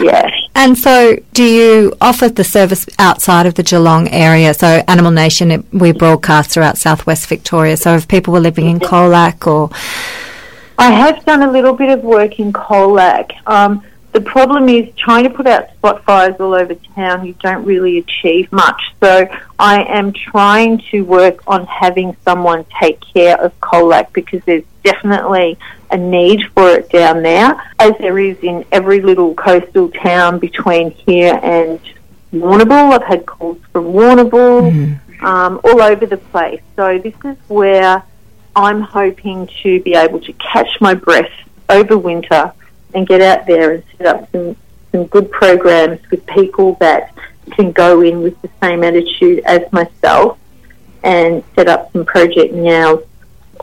Yeah. 0.00 0.30
And 0.54 0.76
so, 0.76 1.16
do 1.32 1.44
you 1.44 1.94
offer 2.00 2.28
the 2.28 2.44
service 2.44 2.86
outside 2.98 3.46
of 3.46 3.54
the 3.54 3.62
Geelong 3.62 4.08
area? 4.08 4.54
So, 4.54 4.82
Animal 4.88 5.12
Nation, 5.12 5.50
it, 5.50 5.64
we 5.72 5.92
broadcast 5.92 6.50
throughout 6.50 6.78
southwest 6.78 7.28
Victoria. 7.28 7.76
So, 7.76 7.94
if 7.94 8.08
people 8.08 8.32
were 8.32 8.40
living 8.40 8.66
in 8.66 8.80
Colac 8.80 9.46
or. 9.46 9.70
I 10.78 10.90
have 10.90 11.24
done 11.24 11.42
a 11.42 11.50
little 11.50 11.74
bit 11.74 11.90
of 11.90 12.04
work 12.04 12.38
in 12.38 12.52
Colac. 12.52 13.32
Um, 13.46 13.84
the 14.12 14.20
problem 14.20 14.68
is 14.68 14.92
trying 14.96 15.24
to 15.24 15.30
put 15.30 15.46
out 15.46 15.70
spot 15.74 16.02
fires 16.04 16.36
all 16.40 16.54
over 16.54 16.74
town, 16.74 17.26
you 17.26 17.34
don't 17.34 17.64
really 17.64 17.98
achieve 17.98 18.50
much. 18.50 18.80
So 19.00 19.28
I 19.58 19.84
am 19.84 20.12
trying 20.12 20.78
to 20.90 21.02
work 21.02 21.42
on 21.46 21.66
having 21.66 22.16
someone 22.24 22.64
take 22.80 23.00
care 23.00 23.38
of 23.40 23.58
Colac 23.60 24.12
because 24.12 24.42
there's 24.44 24.64
definitely 24.82 25.58
a 25.90 25.96
need 25.96 26.42
for 26.54 26.68
it 26.70 26.90
down 26.90 27.22
there, 27.22 27.60
as 27.78 27.92
there 27.98 28.18
is 28.18 28.38
in 28.42 28.64
every 28.72 29.00
little 29.00 29.34
coastal 29.34 29.90
town 29.90 30.38
between 30.38 30.90
here 30.90 31.38
and 31.42 31.80
Warrnambool. 32.32 32.92
I've 32.92 33.04
had 33.04 33.26
calls 33.26 33.58
from 33.72 33.86
Warrnambool, 33.86 35.22
um, 35.22 35.60
all 35.64 35.82
over 35.82 36.06
the 36.06 36.16
place. 36.16 36.60
So 36.76 36.98
this 36.98 37.14
is 37.24 37.36
where 37.48 38.02
I'm 38.54 38.80
hoping 38.80 39.48
to 39.62 39.80
be 39.82 39.94
able 39.94 40.20
to 40.20 40.32
catch 40.34 40.80
my 40.80 40.94
breath 40.94 41.30
over 41.68 41.96
winter 41.96 42.52
and 42.94 43.06
get 43.06 43.20
out 43.20 43.46
there 43.46 43.72
and 43.72 43.84
set 43.96 44.06
up 44.06 44.30
some, 44.32 44.56
some 44.92 45.06
good 45.06 45.30
programs 45.30 46.00
with 46.10 46.24
people 46.26 46.74
that 46.80 47.14
can 47.50 47.72
go 47.72 48.00
in 48.02 48.22
with 48.22 48.40
the 48.42 48.50
same 48.62 48.84
attitude 48.84 49.40
as 49.44 49.70
myself 49.72 50.38
and 51.02 51.42
set 51.54 51.68
up 51.68 51.92
some 51.92 52.04
Project 52.04 52.52
Meow 52.54 53.02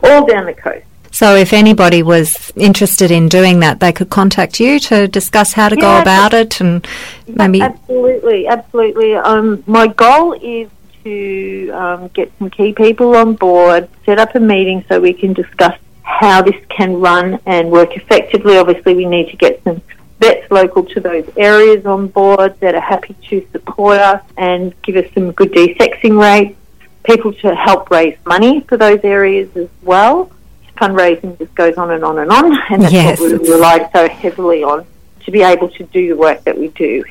all 0.02 0.26
down 0.26 0.46
the 0.46 0.54
coast. 0.54 0.86
So, 1.10 1.34
if 1.36 1.52
anybody 1.52 2.02
was 2.02 2.52
interested 2.56 3.10
in 3.10 3.28
doing 3.28 3.60
that, 3.60 3.80
they 3.80 3.92
could 3.92 4.10
contact 4.10 4.60
you 4.60 4.78
to 4.80 5.08
discuss 5.08 5.52
how 5.52 5.68
to 5.68 5.76
go 5.76 6.00
about 6.00 6.34
it 6.34 6.60
and 6.60 6.86
maybe. 7.26 7.60
Absolutely, 7.60 8.46
absolutely. 8.46 9.14
Um, 9.14 9.62
my 9.66 9.86
goal 9.86 10.34
is 10.34 10.68
to 11.04 11.70
um, 11.70 12.08
get 12.08 12.32
some 12.38 12.50
key 12.50 12.72
people 12.72 13.14
on 13.14 13.34
board, 13.34 13.88
set 14.04 14.18
up 14.18 14.34
a 14.34 14.40
meeting 14.40 14.84
so 14.88 15.00
we 15.00 15.12
can 15.12 15.32
discuss 15.32 15.78
how 16.02 16.42
this 16.42 16.56
can 16.68 17.00
run 17.00 17.38
and 17.46 17.70
work 17.70 17.96
effectively. 17.96 18.56
Obviously, 18.56 18.94
we 18.94 19.06
need 19.06 19.30
to 19.30 19.36
get 19.36 19.62
some 19.62 19.80
vets 20.18 20.50
local 20.50 20.84
to 20.84 21.00
those 21.00 21.28
areas 21.36 21.86
on 21.86 22.08
board 22.08 22.58
that 22.60 22.74
are 22.74 22.80
happy 22.80 23.14
to 23.28 23.46
support 23.52 23.98
us 23.98 24.22
and 24.36 24.74
give 24.82 24.96
us 24.96 25.12
some 25.14 25.32
good 25.32 25.52
desexing 25.52 26.20
rates. 26.20 26.58
People 27.04 27.32
to 27.34 27.54
help 27.54 27.88
raise 27.90 28.18
money 28.26 28.60
for 28.62 28.76
those 28.76 29.00
areas 29.04 29.54
as 29.56 29.68
well. 29.82 30.30
Fundraising 30.76 31.38
just 31.38 31.54
goes 31.54 31.76
on 31.76 31.90
and 31.90 32.04
on 32.04 32.18
and 32.18 32.30
on, 32.30 32.44
and 32.70 32.82
that's 32.82 32.92
Yes, 32.92 33.20
what 33.20 33.40
we 33.40 33.50
rely 33.50 33.88
so 33.92 34.08
heavily 34.08 34.62
on 34.62 34.86
to 35.24 35.30
be 35.30 35.42
able 35.42 35.68
to 35.70 35.84
do 35.84 36.08
the 36.08 36.16
work 36.16 36.42
that 36.44 36.56
we 36.56 36.68
do. 36.68 37.04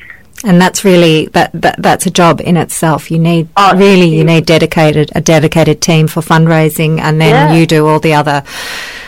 And 0.44 0.60
that's 0.60 0.84
really 0.84 1.26
that, 1.28 1.50
that 1.54 1.76
that's 1.78 2.06
a 2.06 2.10
job 2.10 2.40
in 2.40 2.56
itself. 2.56 3.10
You 3.10 3.18
need 3.18 3.48
Oh, 3.56 3.74
really 3.76 4.06
you 4.06 4.18
huge. 4.18 4.26
need 4.26 4.46
dedicated 4.46 5.10
a 5.14 5.20
dedicated 5.20 5.80
team 5.80 6.08
for 6.08 6.20
fundraising, 6.20 7.00
and 7.00 7.20
then 7.20 7.50
Yeah. 7.50 7.54
you 7.58 7.66
do 7.66 7.86
all 7.86 8.00
the 8.00 8.14
other 8.14 8.42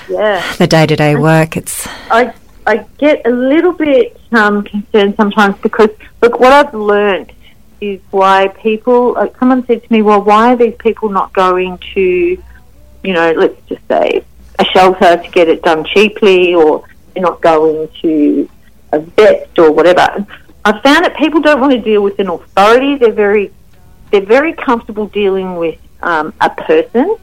Yeah. 0.08 0.42
the 0.58 0.66
day 0.66 0.86
to 0.86 0.96
day 0.96 1.16
work. 1.16 1.56
It's 1.56 1.86
I 2.10 2.32
I 2.66 2.84
get 2.98 3.26
a 3.26 3.30
little 3.30 3.72
bit 3.72 4.18
um, 4.32 4.62
concerned 4.64 5.14
sometimes 5.16 5.56
because 5.62 5.90
look, 6.22 6.40
what 6.40 6.52
I've 6.52 6.74
learned 6.74 7.32
is 7.80 8.00
why 8.10 8.48
people. 8.48 9.12
Like 9.14 9.36
someone 9.38 9.64
said 9.66 9.82
to 9.84 9.92
me, 9.92 10.02
"Well, 10.02 10.20
why 10.22 10.52
are 10.52 10.56
these 10.56 10.74
people 10.78 11.08
not 11.10 11.32
going 11.32 11.78
to, 11.94 12.00
you 12.00 13.12
know, 13.12 13.32
let's 13.32 13.60
just 13.68 13.80
say 13.86 14.24
a 14.58 14.64
shelter 14.64 15.16
to 15.16 15.30
get 15.30 15.48
it 15.48 15.62
done 15.62 15.84
cheaply, 15.84 16.54
or 16.54 16.84
they're 17.14 17.22
not 17.22 17.40
going 17.40 17.88
to 18.02 18.48
a 18.92 19.00
vet 19.00 19.50
or 19.58 19.70
whatever?" 19.72 20.26
I 20.64 20.80
found 20.80 21.04
that 21.04 21.16
people 21.16 21.40
don't 21.40 21.60
want 21.60 21.72
to 21.72 21.80
deal 21.80 22.02
with 22.02 22.18
an 22.18 22.28
authority. 22.28 22.96
They're 22.96 23.12
very 23.12 23.52
they're 24.10 24.20
very 24.22 24.52
comfortable 24.54 25.06
dealing 25.06 25.56
with 25.56 25.78
um, 26.02 26.32
a 26.40 26.48
person 26.50 27.16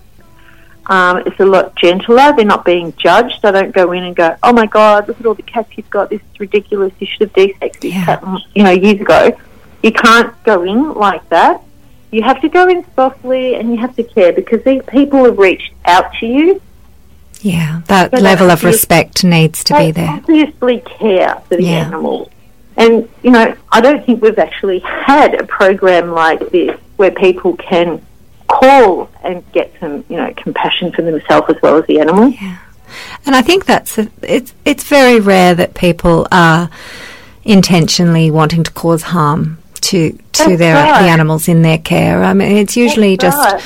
um, 0.88 1.18
it's 1.26 1.40
a 1.40 1.46
lot 1.46 1.76
gentler. 1.76 2.34
They're 2.36 2.46
not 2.46 2.64
being 2.64 2.94
judged. 2.98 3.44
I 3.44 3.52
don't 3.52 3.74
go 3.74 3.92
in 3.92 4.04
and 4.04 4.16
go, 4.16 4.36
"Oh 4.44 4.54
my 4.54 4.68
God, 4.68 5.08
look 5.08 5.20
at 5.20 5.26
all 5.26 5.34
the 5.34 5.42
cats 5.42 5.70
you've 5.76 5.90
got. 5.90 6.10
This 6.10 6.22
is 6.22 6.40
ridiculous. 6.40 6.94
You 7.00 7.08
should 7.08 7.22
have 7.22 7.34
desexed 7.34 7.80
this 7.82 7.94
Yeah. 7.94 8.06
cat, 8.06 8.24
you 8.54 8.64
know, 8.64 8.72
years 8.72 9.02
ago." 9.02 9.36
You 9.82 9.92
can't 9.92 10.32
go 10.44 10.64
in 10.64 10.94
like 10.94 11.28
that. 11.30 11.62
You 12.12 12.24
have 12.24 12.42
to 12.42 12.50
go 12.50 12.68
in 12.68 12.86
softly, 12.96 13.56
and 13.56 13.72
you 13.72 13.78
have 13.78 13.96
to 13.96 14.04
care 14.04 14.32
because 14.32 14.64
these 14.64 14.82
people 14.88 15.26
have 15.26 15.38
reached 15.38 15.74
out 15.86 16.14
to 16.20 16.26
you. 16.26 16.62
Yeah, 17.42 17.82
that 17.88 18.12
But 18.12 18.20
uh, 18.20 18.24
level 18.24 18.52
of 18.52 18.64
respect 18.64 19.24
needs 19.24 19.64
to 19.66 19.78
be 19.78 19.92
there. 19.92 20.10
obviously 20.10 20.80
care 20.82 21.42
for 21.48 21.58
the 21.58 21.64
Yeah. 21.64 21.86
animals. 21.88 22.30
And, 22.78 23.08
you 23.24 23.32
know, 23.32 23.56
I 23.72 23.80
don't 23.82 24.06
think 24.06 24.22
we've 24.22 24.38
actually 24.38 24.80
had 24.80 25.34
a 25.36 25.46
program 25.46 26.12
like 26.12 26.50
this 26.50 26.78
where 26.98 27.12
people 27.12 27.56
can 27.56 28.02
call 28.48 29.10
and 29.24 29.44
get 29.54 29.74
some, 29.80 30.04
you 30.10 30.18
know, 30.18 30.34
compassion 30.36 30.92
for 30.92 31.02
themselves 31.02 31.50
as 31.56 31.62
well 31.62 31.78
as 31.78 31.86
the 31.86 32.00
animals. 32.00 32.36
And 33.26 33.36
I 33.36 33.42
think 33.42 33.66
that's 33.66 33.98
a, 33.98 34.10
it's 34.22 34.54
it's 34.66 34.84
very 34.84 35.20
rare 35.20 35.56
that 35.56 35.74
people 35.74 36.28
are 36.32 36.70
intentionally 37.44 38.32
wanting 38.32 38.64
to 38.64 38.72
cause 38.72 39.04
harm 39.04 39.58
to 39.82 40.12
to 40.12 40.18
That's 40.34 40.58
their 40.60 40.76
right. 40.76 41.02
the 41.02 41.08
animals 41.10 41.48
in 41.48 41.62
their 41.62 41.78
care. 41.78 42.24
I 42.24 42.34
mean, 42.34 42.58
it's 42.58 42.76
usually 42.78 43.16
That's 43.16 43.36
just 43.36 43.54
right. 43.54 43.64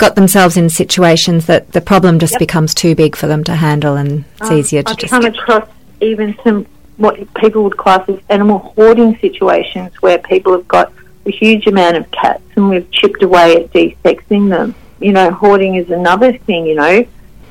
Got 0.00 0.14
themselves 0.16 0.56
in 0.56 0.68
situations 0.68 1.46
that 1.46 1.72
the 1.72 1.80
problem 1.80 2.18
just 2.18 2.32
Yep. 2.32 2.40
becomes 2.40 2.74
too 2.74 2.94
big 2.94 3.14
for 3.14 3.26
them 3.28 3.44
to 3.44 3.54
handle, 3.54 3.94
and 3.96 4.24
it's 4.40 4.50
Um, 4.50 4.56
easier 4.58 4.82
to 4.82 4.90
I've 4.90 4.96
just 4.96 5.12
come 5.12 5.24
across 5.26 5.68
even 6.00 6.34
some 6.42 6.66
what 6.96 7.16
people 7.34 7.62
would 7.64 7.76
class 7.76 8.06
as 8.08 8.18
animal 8.28 8.58
hoarding 8.76 9.16
situations 9.20 9.92
where 10.00 10.18
people 10.18 10.52
have 10.52 10.68
got 10.68 10.92
a 11.26 11.30
huge 11.30 11.66
amount 11.66 11.96
of 11.96 12.10
cats 12.10 12.42
and 12.56 12.68
we've 12.68 12.90
chipped 12.90 13.22
away 13.22 13.56
at 13.56 13.72
desexing 13.72 14.50
them. 14.50 14.74
You 15.00 15.12
know, 15.12 15.30
hoarding 15.30 15.76
is 15.76 15.90
another 15.90 16.36
thing. 16.36 16.66
You 16.66 16.74
know, 16.74 17.06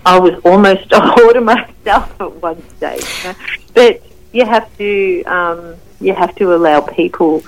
I 0.06 0.20
was 0.20 0.40
almost 0.44 0.92
a 0.92 1.00
hoarder 1.00 1.42
myself 1.42 2.20
at 2.22 2.32
one 2.36 2.62
stage, 2.78 3.06
you 3.24 3.30
know? 3.30 3.36
but 3.74 4.02
you 4.32 4.46
have 4.46 4.68
to 4.78 5.24
um, 5.24 5.76
you 6.02 6.14
have 6.14 6.36
to 6.36 6.54
allow 6.54 6.82
people 6.82 7.44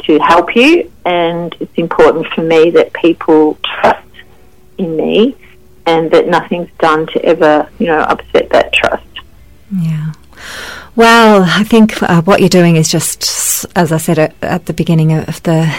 to 0.00 0.18
help 0.18 0.54
you, 0.54 0.90
and 1.04 1.54
it's 1.60 1.76
important 1.76 2.26
for 2.34 2.42
me 2.42 2.70
that 2.70 2.92
people 2.92 3.58
trust 3.64 4.06
in 4.78 4.96
me 4.96 5.36
and 5.86 6.10
that 6.10 6.26
nothing's 6.26 6.70
done 6.78 7.06
to 7.08 7.24
ever, 7.24 7.68
you 7.78 7.86
know, 7.86 8.00
upset 8.00 8.50
that 8.50 8.72
trust. 8.72 9.04
Yeah. 9.70 10.12
Well, 10.94 11.44
I 11.46 11.64
think 11.64 12.02
uh, 12.02 12.22
what 12.22 12.40
you're 12.40 12.48
doing 12.48 12.76
is 12.76 12.88
just, 12.88 13.66
as 13.76 13.92
I 13.92 13.98
said 13.98 14.18
at, 14.18 14.34
at 14.42 14.66
the 14.66 14.72
beginning 14.72 15.12
of 15.12 15.42
the 15.42 15.72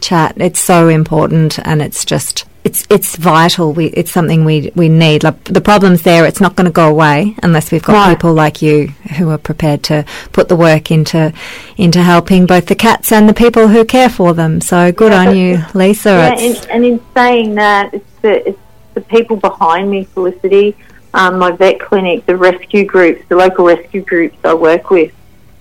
chat, 0.00 0.34
it's 0.36 0.60
so 0.60 0.88
important, 0.88 1.58
and 1.60 1.82
it's 1.82 2.04
just 2.04 2.44
it's 2.64 2.86
it's 2.88 3.16
vital. 3.16 3.72
We 3.72 3.86
it's 3.86 4.10
something 4.10 4.44
we 4.44 4.70
we 4.74 4.88
need. 4.88 5.24
Like, 5.24 5.42
the 5.44 5.60
problem's 5.60 6.02
there. 6.02 6.24
It's 6.26 6.40
not 6.40 6.54
going 6.54 6.66
to 6.66 6.70
go 6.72 6.88
away 6.88 7.34
unless 7.42 7.72
we've 7.72 7.82
got 7.82 7.94
Right. 7.94 8.16
people 8.16 8.32
like 8.32 8.62
you 8.62 8.88
who 9.18 9.30
are 9.30 9.38
prepared 9.38 9.82
to 9.84 10.04
put 10.32 10.48
the 10.48 10.56
work 10.56 10.90
into 10.90 11.32
into 11.76 12.02
helping 12.02 12.46
both 12.46 12.66
the 12.66 12.74
cats 12.76 13.10
and 13.10 13.28
the 13.28 13.34
people 13.34 13.68
who 13.68 13.84
care 13.84 14.08
for 14.08 14.32
them. 14.34 14.60
So 14.60 14.92
good 14.92 15.12
Yeah, 15.12 15.28
on 15.28 15.36
you, 15.36 15.64
Lisa. 15.74 16.10
Yeah, 16.10 16.38
and, 16.38 16.66
and 16.70 16.84
in 16.84 17.00
saying 17.14 17.54
that, 17.56 17.94
it's 17.94 18.12
the, 18.22 18.48
it's 18.50 18.58
the 18.94 19.00
people 19.00 19.36
behind 19.36 19.90
me, 19.90 20.04
Felicity, 20.04 20.76
um, 21.14 21.38
my 21.38 21.50
vet 21.50 21.80
clinic, 21.80 22.26
the 22.26 22.36
rescue 22.36 22.84
groups, 22.84 23.22
the 23.28 23.36
local 23.36 23.64
rescue 23.66 24.02
groups 24.02 24.36
I 24.44 24.54
work 24.54 24.90
with, 24.90 25.12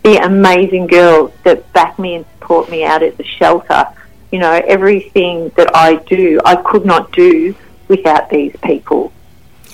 the 0.03 0.17
amazing 0.17 0.87
girls 0.87 1.31
that 1.43 1.71
back 1.73 1.97
me 1.97 2.15
and 2.15 2.25
support 2.39 2.69
me 2.69 2.83
out 2.83 3.01
at 3.03 3.17
the 3.17 3.23
shelter. 3.23 3.85
You 4.31 4.39
know, 4.39 4.61
everything 4.65 5.49
that 5.57 5.75
I 5.75 5.95
do, 5.95 6.39
I 6.45 6.55
could 6.55 6.85
not 6.85 7.11
do 7.11 7.53
without 7.87 8.29
these 8.29 8.55
people. 8.63 9.11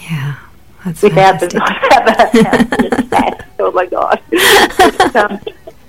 yeah, 0.02 0.36
that's 0.84 1.02
without 1.02 1.40
the, 1.40 1.50
fantastic. 1.50 2.34
without 2.44 2.70
the 2.70 3.08
cats. 3.12 3.44
Oh 3.60 3.72
my 3.72 3.88
god! 3.88 4.22
But, 4.30 5.16
um, 5.16 5.40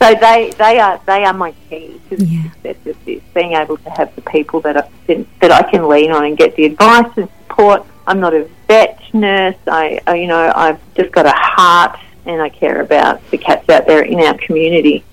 so 0.00 0.14
they 0.14 0.52
they 0.57 0.78
are 0.81 0.98
they 1.07 1.24
are 1.24 1.35
my 1.35 1.52
key 1.68 2.00
to 2.09 2.16
the 2.16 2.24
Yeah. 2.24 2.42
success 2.62 2.76
of 2.87 3.04
this. 3.04 3.22
Being 3.35 3.52
able 3.52 3.76
to 3.76 3.90
have 3.90 4.14
the 4.16 4.22
people 4.22 4.61
that 4.62 4.76
I, 4.78 5.26
that 5.40 5.50
I 5.52 5.62
can 5.70 5.87
lean 5.87 6.11
on 6.11 6.24
and 6.24 6.37
get 6.37 6.57
the 6.57 6.64
advice 6.64 7.11
and 7.16 7.28
support. 7.46 7.85
I'm 8.07 8.20
not 8.20 8.33
a 8.33 8.48
vet 8.68 8.98
nurse. 9.12 9.57
I, 9.66 10.00
I 10.07 10.14
you 10.14 10.26
know 10.28 10.50
I've 10.54 10.81
just 10.94 11.12
got 11.12 11.26
a 11.26 11.33
heart 11.35 11.98
and 12.24 12.40
I 12.40 12.48
care 12.48 12.81
about 12.81 13.20
the 13.31 13.37
cats 13.38 13.68
out 13.68 13.87
there 13.87 14.02
in 14.02 14.18
our 14.20 14.37
community. 14.38 15.04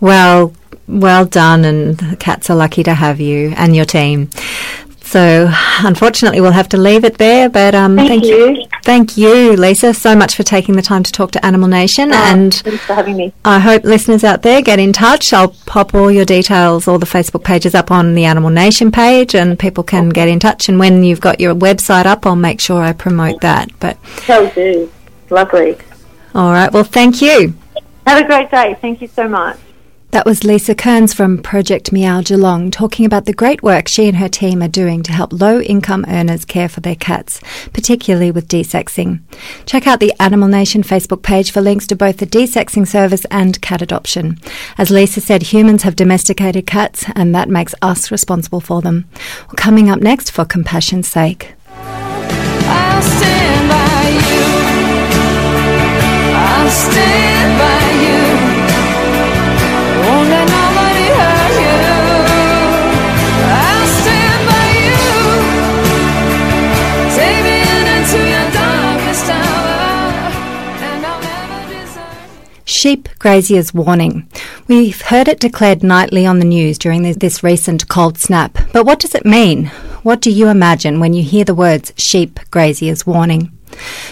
Well, 0.00 0.52
well 0.86 1.24
done, 1.24 1.64
and 1.64 1.96
the 1.96 2.16
cats 2.16 2.50
are 2.50 2.56
lucky 2.56 2.82
to 2.84 2.94
have 2.94 3.20
you 3.20 3.52
and 3.56 3.74
your 3.74 3.84
team. 3.84 4.30
So, 5.06 5.48
unfortunately, 5.84 6.40
we'll 6.40 6.50
have 6.52 6.70
to 6.70 6.76
leave 6.78 7.04
it 7.04 7.18
there. 7.18 7.48
But 7.48 7.74
um, 7.74 7.94
Thank 7.96 8.24
you. 8.24 8.64
thank 8.82 9.16
you, 9.16 9.52
Lisa, 9.54 9.92
so 9.94 10.16
much 10.16 10.34
for 10.34 10.42
taking 10.42 10.74
the 10.76 10.82
time 10.82 11.02
to 11.02 11.12
talk 11.12 11.30
to 11.32 11.44
Animal 11.46 11.68
Nation. 11.68 12.10
and 12.12 12.52
thanks 12.54 12.82
for 12.84 12.94
having 12.94 13.16
me. 13.18 13.32
I 13.44 13.58
hope 13.60 13.84
listeners 13.84 14.24
out 14.24 14.42
there 14.42 14.62
get 14.62 14.78
in 14.78 14.92
touch. 14.94 15.32
I'll 15.32 15.54
pop 15.66 15.94
all 15.94 16.10
your 16.10 16.24
details, 16.24 16.88
all 16.88 16.98
the 16.98 17.06
Facebook 17.06 17.44
pages 17.44 17.74
up 17.74 17.90
on 17.90 18.14
the 18.14 18.24
Animal 18.24 18.50
Nation 18.50 18.90
page, 18.90 19.34
and 19.34 19.58
people 19.58 19.84
can 19.84 20.08
get 20.08 20.26
in 20.26 20.40
touch. 20.40 20.68
And 20.68 20.78
when 20.78 21.04
you've 21.04 21.20
got 21.20 21.38
your 21.38 21.54
website 21.54 22.06
up, 22.06 22.26
I'll 22.26 22.34
make 22.34 22.60
sure 22.60 22.82
I 22.82 22.92
promote 22.94 23.40
that. 23.42 23.68
But 23.80 23.98
So 24.26 24.50
do. 24.50 24.90
Lovely. 25.30 25.76
all 26.34 26.50
right, 26.50 26.72
well, 26.72 26.82
thank 26.82 27.20
you. 27.22 27.54
Have 28.06 28.24
a 28.24 28.26
great 28.26 28.50
day. 28.50 28.76
Thank 28.80 29.00
you 29.02 29.08
so 29.08 29.28
much. 29.28 29.58
That 30.14 30.26
was 30.26 30.44
Lisa 30.44 30.76
Kearns 30.76 31.12
from 31.12 31.42
Project 31.42 31.90
Meow 31.90 32.20
Geelong 32.20 32.70
talking 32.70 33.04
about 33.04 33.24
the 33.24 33.32
great 33.32 33.64
work 33.64 33.88
she 33.88 34.06
and 34.06 34.18
her 34.18 34.28
team 34.28 34.62
are 34.62 34.68
doing 34.68 35.02
to 35.02 35.12
help 35.12 35.32
low 35.32 35.60
income 35.60 36.04
earners 36.06 36.44
care 36.44 36.68
for 36.68 36.80
their 36.80 36.94
cats, 36.94 37.40
particularly 37.72 38.30
with 38.30 38.46
desexing. 38.46 39.22
Check 39.66 39.88
out 39.88 39.98
the 39.98 40.14
Animal 40.20 40.46
Nation 40.46 40.84
Facebook 40.84 41.24
page 41.24 41.50
for 41.50 41.60
links 41.60 41.88
to 41.88 41.96
both 41.96 42.18
the 42.18 42.28
desexing 42.28 42.86
service 42.86 43.26
and 43.28 43.60
cat 43.60 43.82
adoption. 43.82 44.38
As 44.78 44.88
Lisa 44.88 45.20
said, 45.20 45.42
humans 45.42 45.82
have 45.82 45.96
domesticated 45.96 46.64
cats 46.64 47.06
and 47.16 47.34
that 47.34 47.48
makes 47.48 47.74
us 47.82 48.12
responsible 48.12 48.60
for 48.60 48.82
them. 48.82 49.06
Well, 49.48 49.56
coming 49.56 49.90
up 49.90 49.98
next, 49.98 50.30
for 50.30 50.44
compassion's 50.44 51.08
sake. 51.08 51.54
I'll 51.66 53.02
stand 53.02 53.68
by 53.68 54.10
you. 54.30 54.44
I'll 56.36 56.70
stand 56.70 57.33
Sheep 72.84 73.08
grazier's 73.18 73.72
warning. 73.72 74.28
We've 74.68 75.00
heard 75.00 75.26
it 75.26 75.40
declared 75.40 75.82
nightly 75.82 76.26
on 76.26 76.38
the 76.38 76.44
news 76.44 76.76
during 76.76 77.00
this, 77.00 77.42
recent 77.42 77.88
cold 77.88 78.18
snap. 78.18 78.58
But 78.74 78.84
what 78.84 79.00
does 79.00 79.14
it 79.14 79.24
mean? 79.24 79.68
What 80.02 80.20
do 80.20 80.30
you 80.30 80.48
imagine 80.48 81.00
when 81.00 81.14
you 81.14 81.22
hear 81.22 81.46
the 81.46 81.54
words 81.54 81.94
sheep 81.96 82.38
grazier's 82.50 83.06
warning? 83.06 83.50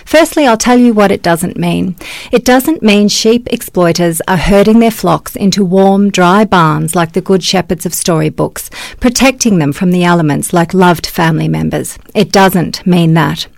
Firstly, 0.06 0.46
I'll 0.46 0.56
tell 0.56 0.78
you 0.78 0.94
what 0.94 1.12
it 1.12 1.22
doesn't 1.22 1.58
mean. 1.58 1.96
It 2.32 2.46
doesn't 2.46 2.82
mean 2.82 3.08
sheep 3.08 3.46
exploiters 3.52 4.22
are 4.26 4.38
herding 4.38 4.78
their 4.78 4.90
flocks 4.90 5.36
into 5.36 5.66
warm, 5.66 6.10
dry 6.10 6.46
barns 6.46 6.94
like 6.94 7.12
the 7.12 7.20
good 7.20 7.44
shepherds 7.44 7.84
of 7.84 7.92
storybooks, 7.92 8.70
protecting 9.00 9.58
them 9.58 9.74
from 9.74 9.90
the 9.90 10.04
elements 10.04 10.54
like 10.54 10.72
loved 10.72 11.06
family 11.06 11.46
members. 11.46 11.98
It 12.14 12.32
doesn't 12.32 12.86
mean 12.86 13.12
that. 13.12 13.48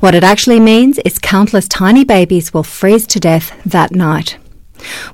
What 0.00 0.16
it 0.16 0.24
actually 0.24 0.58
means 0.58 0.98
is 1.04 1.20
countless 1.20 1.68
tiny 1.68 2.02
babies 2.02 2.52
will 2.52 2.64
freeze 2.64 3.06
to 3.06 3.20
death 3.20 3.52
that 3.64 3.92
night. 3.92 4.36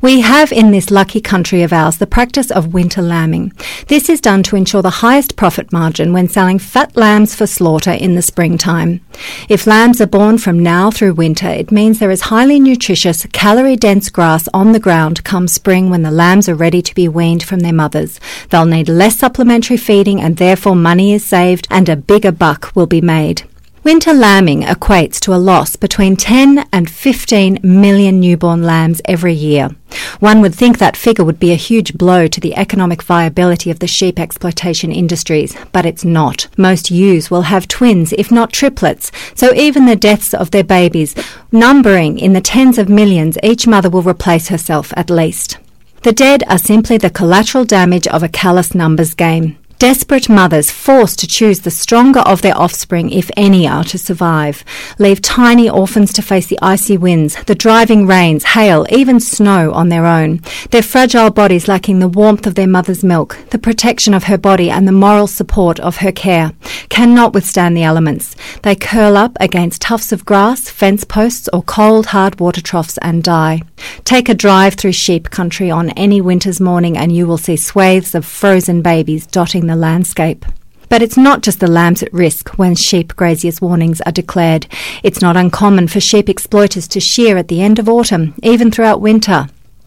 We 0.00 0.20
have 0.20 0.52
in 0.52 0.70
this 0.70 0.90
lucky 0.90 1.20
country 1.20 1.62
of 1.62 1.72
ours 1.72 1.98
the 1.98 2.06
practice 2.06 2.50
of 2.50 2.74
winter 2.74 3.02
lambing. 3.02 3.52
This 3.88 4.08
is 4.08 4.20
done 4.20 4.42
to 4.44 4.56
ensure 4.56 4.82
the 4.82 5.00
highest 5.04 5.36
profit 5.36 5.72
margin 5.72 6.12
when 6.12 6.28
selling 6.28 6.58
fat 6.58 6.96
lambs 6.96 7.34
for 7.34 7.46
slaughter 7.46 7.92
in 7.92 8.14
the 8.14 8.22
springtime. 8.22 9.00
If 9.48 9.66
lambs 9.66 10.00
are 10.00 10.06
born 10.06 10.38
from 10.38 10.58
now 10.58 10.90
through 10.90 11.14
winter, 11.14 11.48
it 11.48 11.70
means 11.70 11.98
there 11.98 12.10
is 12.10 12.22
highly 12.22 12.58
nutritious, 12.60 13.26
calorie 13.32 13.76
dense 13.76 14.08
grass 14.08 14.48
on 14.54 14.72
the 14.72 14.80
ground 14.80 15.24
come 15.24 15.48
spring 15.48 15.90
when 15.90 16.02
the 16.02 16.10
lambs 16.10 16.48
are 16.48 16.54
ready 16.54 16.82
to 16.82 16.94
be 16.94 17.08
weaned 17.08 17.42
from 17.42 17.60
their 17.60 17.72
mothers. 17.72 18.20
They'll 18.48 18.66
need 18.66 18.88
less 18.88 19.18
supplementary 19.18 19.76
feeding 19.76 20.20
and 20.20 20.36
therefore 20.36 20.76
money 20.76 21.12
is 21.12 21.24
saved 21.24 21.66
and 21.70 21.88
a 21.88 21.96
bigger 21.96 22.32
buck 22.32 22.72
will 22.74 22.86
be 22.86 23.00
made. 23.00 23.49
Winter 23.82 24.12
lambing 24.12 24.60
equates 24.60 25.18
to 25.20 25.32
a 25.32 25.40
loss 25.40 25.74
between 25.74 26.14
10 26.14 26.68
and 26.70 26.90
15 26.90 27.60
million 27.62 28.20
newborn 28.20 28.62
lambs 28.62 29.00
every 29.06 29.32
year. 29.32 29.70
One 30.18 30.42
would 30.42 30.54
think 30.54 30.76
that 30.76 30.98
figure 30.98 31.24
would 31.24 31.40
be 31.40 31.52
a 31.52 31.56
huge 31.56 31.94
blow 31.94 32.26
to 32.26 32.40
the 32.40 32.54
economic 32.56 33.02
viability 33.02 33.70
of 33.70 33.78
the 33.78 33.86
sheep 33.86 34.18
exploitation 34.20 34.92
industries, 34.92 35.56
but 35.72 35.86
it's 35.86 36.04
not. 36.04 36.46
Most 36.58 36.90
ewes 36.90 37.30
will 37.30 37.42
have 37.42 37.68
twins, 37.68 38.12
if 38.12 38.30
not 38.30 38.52
triplets, 38.52 39.10
so 39.34 39.54
even 39.54 39.86
the 39.86 39.96
deaths 39.96 40.34
of 40.34 40.50
their 40.50 40.62
babies, 40.62 41.14
numbering 41.50 42.18
in 42.18 42.34
the 42.34 42.42
tens 42.42 42.76
of 42.76 42.90
millions, 42.90 43.38
each 43.42 43.66
mother 43.66 43.88
will 43.88 44.02
replace 44.02 44.48
herself 44.48 44.92
at 44.94 45.08
least. 45.08 45.56
The 46.02 46.12
dead 46.12 46.44
are 46.48 46.58
simply 46.58 46.98
the 46.98 47.08
collateral 47.08 47.64
damage 47.64 48.06
of 48.08 48.22
a 48.22 48.28
callous 48.28 48.74
numbers 48.74 49.14
game. 49.14 49.56
Desperate 49.80 50.28
mothers 50.28 50.70
forced 50.70 51.18
to 51.20 51.26
choose 51.26 51.60
the 51.60 51.70
stronger 51.70 52.20
of 52.20 52.42
their 52.42 52.54
offspring, 52.54 53.08
if 53.08 53.30
any 53.34 53.66
are 53.66 53.82
to 53.84 53.96
survive, 53.96 54.62
leave 54.98 55.22
tiny 55.22 55.70
orphans 55.70 56.12
to 56.12 56.20
face 56.20 56.48
the 56.48 56.58
icy 56.60 56.98
winds, 56.98 57.42
the 57.44 57.54
driving 57.54 58.06
rains, 58.06 58.44
hail, 58.44 58.84
even 58.90 59.18
snow 59.18 59.72
on 59.72 59.88
their 59.88 60.04
own, 60.04 60.42
their 60.70 60.82
fragile 60.82 61.30
bodies 61.30 61.66
lacking 61.66 61.98
the 61.98 62.08
warmth 62.08 62.46
of 62.46 62.56
their 62.56 62.66
mother's 62.66 63.02
milk, 63.02 63.38
the 63.52 63.58
protection 63.58 64.12
of 64.12 64.24
her 64.24 64.36
body 64.36 64.68
and 64.68 64.86
the 64.86 64.92
moral 64.92 65.26
support 65.26 65.80
of 65.80 65.96
her 65.96 66.12
care, 66.12 66.52
cannot 66.90 67.32
withstand 67.32 67.74
the 67.74 67.82
elements. 67.82 68.36
They 68.62 68.76
curl 68.76 69.16
up 69.16 69.34
against 69.40 69.80
tufts 69.80 70.12
of 70.12 70.26
grass, 70.26 70.68
fence 70.68 71.04
posts 71.04 71.48
or 71.54 71.62
cold 71.62 72.04
hard 72.04 72.38
water 72.38 72.60
troughs 72.60 72.98
and 72.98 73.22
die. 73.22 73.62
Take 74.04 74.28
a 74.28 74.34
drive 74.34 74.74
through 74.74 74.92
sheep 74.92 75.30
country 75.30 75.70
on 75.70 75.88
any 75.90 76.20
winter's 76.20 76.60
morning 76.60 76.98
and 76.98 77.10
you 77.10 77.26
will 77.26 77.38
see 77.38 77.56
swathes 77.56 78.14
of 78.14 78.26
frozen 78.26 78.82
babies 78.82 79.26
dotting 79.26 79.69
the 79.70 79.76
landscape. 79.76 80.44
But 80.90 81.02
it's 81.02 81.16
not 81.16 81.42
just 81.42 81.60
the 81.60 81.68
lambs 81.68 82.02
at 82.02 82.12
risk 82.12 82.50
when 82.58 82.74
sheep 82.74 83.14
graziers 83.14 83.60
warnings 83.60 84.00
are 84.02 84.12
declared. 84.12 84.66
It's 85.04 85.22
not 85.22 85.36
uncommon 85.36 85.86
for 85.86 86.00
sheep 86.00 86.28
exploiters 86.28 86.88
to 86.88 87.00
shear 87.00 87.36
at 87.36 87.48
the 87.48 87.62
end 87.62 87.78
of 87.78 87.88
autumn, 87.88 88.34
even 88.42 88.72
throughout 88.72 89.00
winter. 89.00 89.46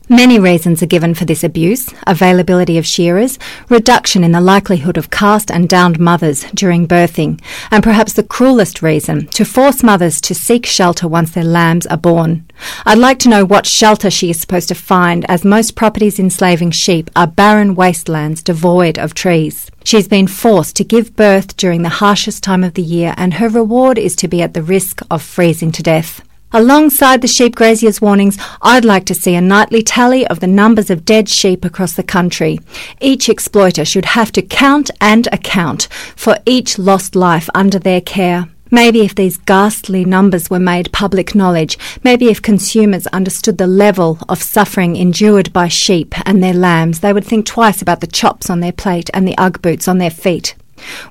Many 0.10 0.38
reasons 0.38 0.84
are 0.84 0.88
given 0.88 1.14
for 1.14 1.24
this 1.24 1.46
abuse 1.46 1.90
availability 2.06 2.78
of 2.78 2.86
shearers, 2.86 3.40
reduction 3.70 4.22
in 4.22 4.34
the 4.34 4.42
likelihood 4.42 4.98
of 4.98 5.10
cast 5.10 5.50
and 5.50 5.70
downed 5.70 5.98
mothers 5.98 6.44
during 6.54 6.90
birthing, 6.90 7.40
and 7.72 7.82
perhaps 7.82 8.12
the 8.12 8.22
cruelest 8.22 8.82
reason 8.82 9.28
to 9.28 9.46
force 9.46 9.82
mothers 9.82 10.20
to 10.20 10.36
seek 10.36 10.66
shelter 10.66 11.08
once 11.08 11.32
their 11.32 11.46
lambs 11.46 11.88
are 11.88 11.96
born. 11.96 12.46
I'd 12.86 12.98
like 12.98 13.18
to 13.20 13.30
know 13.30 13.46
what 13.46 13.66
shelter 13.66 14.10
she 14.10 14.30
is 14.30 14.42
supposed 14.42 14.68
to 14.68 14.76
find, 14.76 15.24
as 15.30 15.46
most 15.46 15.76
properties 15.76 16.20
enslaving 16.20 16.72
sheep 16.72 17.10
are 17.16 17.26
barren 17.26 17.74
wastelands 17.74 18.44
devoid 18.44 19.00
of 19.00 19.14
trees. 19.14 19.72
She's 19.86 20.10
been 20.10 20.28
forced 20.28 20.76
to 20.76 20.84
give 20.84 21.16
birth 21.16 21.56
during 21.56 21.82
the 21.82 21.90
harshest 22.04 22.44
time 22.44 22.66
of 22.66 22.74
the 22.74 22.82
year, 22.82 23.14
and 23.16 23.36
her 23.36 23.48
reward 23.48 23.98
is 23.98 24.18
to 24.18 24.28
be 24.28 24.42
at 24.42 24.54
the 24.54 24.64
risk 24.64 25.02
of 25.10 25.22
freezing 25.22 25.72
to 25.72 25.82
death. 25.82 26.22
Alongside 26.56 27.24
the 27.24 27.28
sheep 27.28 27.56
graziers' 27.56 28.00
warnings, 28.00 28.38
I'd 28.62 28.86
like 28.86 29.06
to 29.06 29.16
see 29.16 29.34
a 29.34 29.42
nightly 29.42 29.82
tally 29.82 30.28
of 30.28 30.40
the 30.40 30.46
numbers 30.46 30.92
of 30.92 31.04
dead 31.04 31.28
sheep 31.28 31.66
across 31.66 31.94
the 31.94 32.04
country. 32.04 32.60
Each 33.02 33.28
exploiter 33.28 33.84
should 33.84 34.06
have 34.06 34.32
to 34.34 34.44
count 34.44 34.92
and 35.02 35.28
account 35.32 35.88
for 36.16 36.38
each 36.46 36.78
lost 36.78 37.16
life 37.16 37.50
under 37.56 37.80
their 37.80 38.02
care. 38.02 38.50
Maybe 38.70 39.02
if 39.02 39.16
these 39.16 39.38
ghastly 39.38 40.06
numbers 40.06 40.52
were 40.52 40.60
made 40.60 40.92
public 40.92 41.34
knowledge, 41.34 41.80
maybe 42.04 42.30
if 42.30 42.40
consumers 42.40 43.08
understood 43.08 43.58
the 43.58 43.66
level 43.66 44.20
of 44.30 44.44
suffering 44.44 44.96
endured 44.96 45.52
by 45.54 45.70
sheep 45.70 46.14
and 46.24 46.44
their 46.44 46.54
lambs, 46.54 47.00
they 47.00 47.14
would 47.14 47.26
think 47.26 47.48
twice 47.48 47.82
about 47.82 48.02
the 48.02 48.08
chops 48.08 48.52
on 48.52 48.60
their 48.60 48.72
plate 48.72 49.10
and 49.12 49.28
the 49.28 49.38
Ugg 49.40 49.60
boots 49.64 49.88
on 49.88 49.98
their 49.98 50.12
feet. 50.12 50.54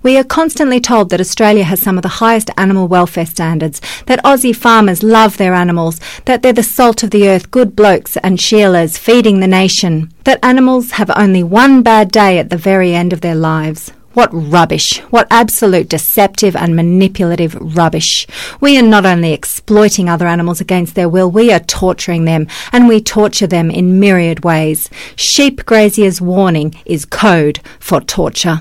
We 0.03 0.17
are 0.17 0.25
constantly 0.25 0.81
told 0.81 1.11
that 1.11 1.21
Australia 1.21 1.65
has 1.65 1.81
some 1.81 1.97
of 1.97 2.03
the 2.03 2.19
highest 2.23 2.51
animal 2.57 2.89
welfare 2.89 3.27
standards, 3.27 3.81
that 4.07 4.23
Aussie 4.25 4.55
farmers 4.55 5.03
love 5.03 5.37
their 5.37 5.55
animals, 5.55 6.01
that 6.25 6.43
they're 6.43 6.53
the 6.53 6.63
salt 6.63 7.03
of 7.03 7.11
the 7.11 7.29
earth, 7.29 7.51
good 7.51 7.75
blokes 7.77 8.17
and 8.19 8.41
shearers 8.41 8.99
feeding 8.99 9.41
the 9.41 9.47
nation, 9.47 10.13
that 10.25 10.45
animals 10.45 10.93
have 10.93 11.11
only 11.17 11.43
one 11.43 11.83
bad 11.83 12.11
day 12.11 12.39
at 12.39 12.51
the 12.51 12.57
very 12.57 12.95
end 12.95 13.13
of 13.13 13.21
their 13.21 13.35
lives. 13.35 13.93
What 14.15 14.29
rubbish. 14.33 14.99
What 15.09 15.27
absolute 15.31 15.89
deceptive 15.89 16.55
and 16.55 16.77
manipulative 16.77 17.55
rubbish. 17.55 18.27
We 18.61 18.79
are 18.79 18.83
not 18.83 19.07
only 19.07 19.33
exploiting 19.33 20.09
other 20.09 20.27
animals 20.27 20.61
against 20.61 20.95
their 20.95 21.09
will, 21.09 21.31
we 21.31 21.51
are 21.51 21.61
torturing 21.61 22.27
them, 22.27 22.47
and 22.73 22.89
we 22.89 23.01
torture 23.01 23.47
them 23.47 23.71
in 23.71 23.99
myriad 23.99 24.45
ways. 24.45 24.91
Sheep 25.17 25.65
Grazier's 25.65 26.21
warning 26.21 26.75
is 26.85 27.07
code 27.07 27.61
for 27.81 28.03
torture. 28.03 28.61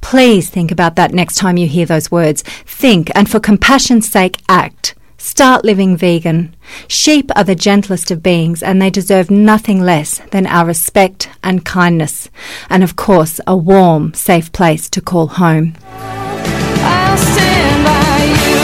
Please 0.00 0.50
think 0.50 0.70
about 0.70 0.96
that 0.96 1.12
next 1.12 1.36
time 1.36 1.56
you 1.56 1.66
hear 1.66 1.86
those 1.86 2.10
words. 2.10 2.42
Think, 2.42 3.10
and 3.14 3.30
for 3.30 3.40
compassion's 3.40 4.10
sake, 4.10 4.38
act. 4.48 4.94
Start 5.18 5.64
living 5.64 5.96
vegan. 5.98 6.56
Sheep 6.88 7.30
are 7.36 7.44
the 7.44 7.54
gentlest 7.54 8.10
of 8.10 8.22
beings, 8.22 8.62
and 8.62 8.80
they 8.80 8.88
deserve 8.88 9.30
nothing 9.30 9.80
less 9.80 10.18
than 10.30 10.46
our 10.46 10.66
respect 10.66 11.28
and 11.44 11.64
kindness, 11.64 12.30
and 12.70 12.82
of 12.82 12.96
course, 12.96 13.38
a 13.46 13.54
warm, 13.54 14.14
safe 14.14 14.50
place 14.52 14.88
to 14.88 15.02
call 15.02 15.26
home. 15.26 15.74
I'll 15.82 17.18
stand 17.18 17.84
by 17.84 18.24
you. 18.46 18.60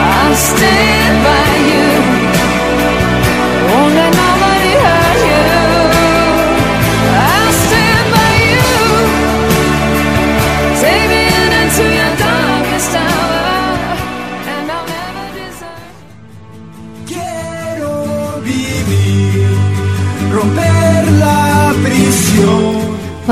I'll 0.00 0.36
stand 0.36 1.24
by 1.24 1.29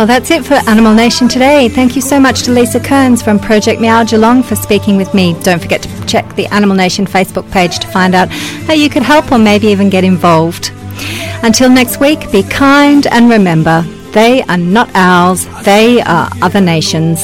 that's 0.09 0.31
it 0.31 0.43
for 0.43 0.55
Animal 0.71 0.95
Nation 0.95 1.29
today. 1.29 1.69
Thank 1.69 1.95
you 1.95 2.01
so 2.01 2.19
much 2.19 2.45
to 2.45 2.51
Lisa 2.51 2.81
Kearns 2.81 3.21
from 3.21 3.39
Project 3.39 3.79
Meow 3.79 4.05
Geelong 4.05 4.43
for 4.43 4.57
speaking 4.57 4.97
with 4.97 5.13
me. 5.13 5.39
Don't 5.43 5.61
forget 5.61 5.83
to 5.83 6.07
check 6.07 6.35
the 6.35 6.47
Animal 6.47 6.75
Nation 6.75 7.05
Facebook 7.05 7.49
page 7.53 7.79
to 7.81 7.87
find 7.89 8.15
out 8.15 8.31
how 8.31 8.73
you 8.73 8.89
could 8.89 9.03
help 9.03 9.31
or 9.31 9.37
maybe 9.37 9.67
even 9.67 9.91
get 9.91 10.05
involved. 10.05 10.73
Until 11.43 11.69
next 11.69 12.01
week, 12.01 12.33
be 12.33 12.43
kind 12.43 13.07
and 13.09 13.29
remember, 13.29 13.83
they 14.13 14.43
are 14.45 14.57
not 14.57 14.89
ours, 14.95 15.47
they 15.65 16.01
are 16.01 16.31
other 16.41 16.63
nations. 16.63 17.23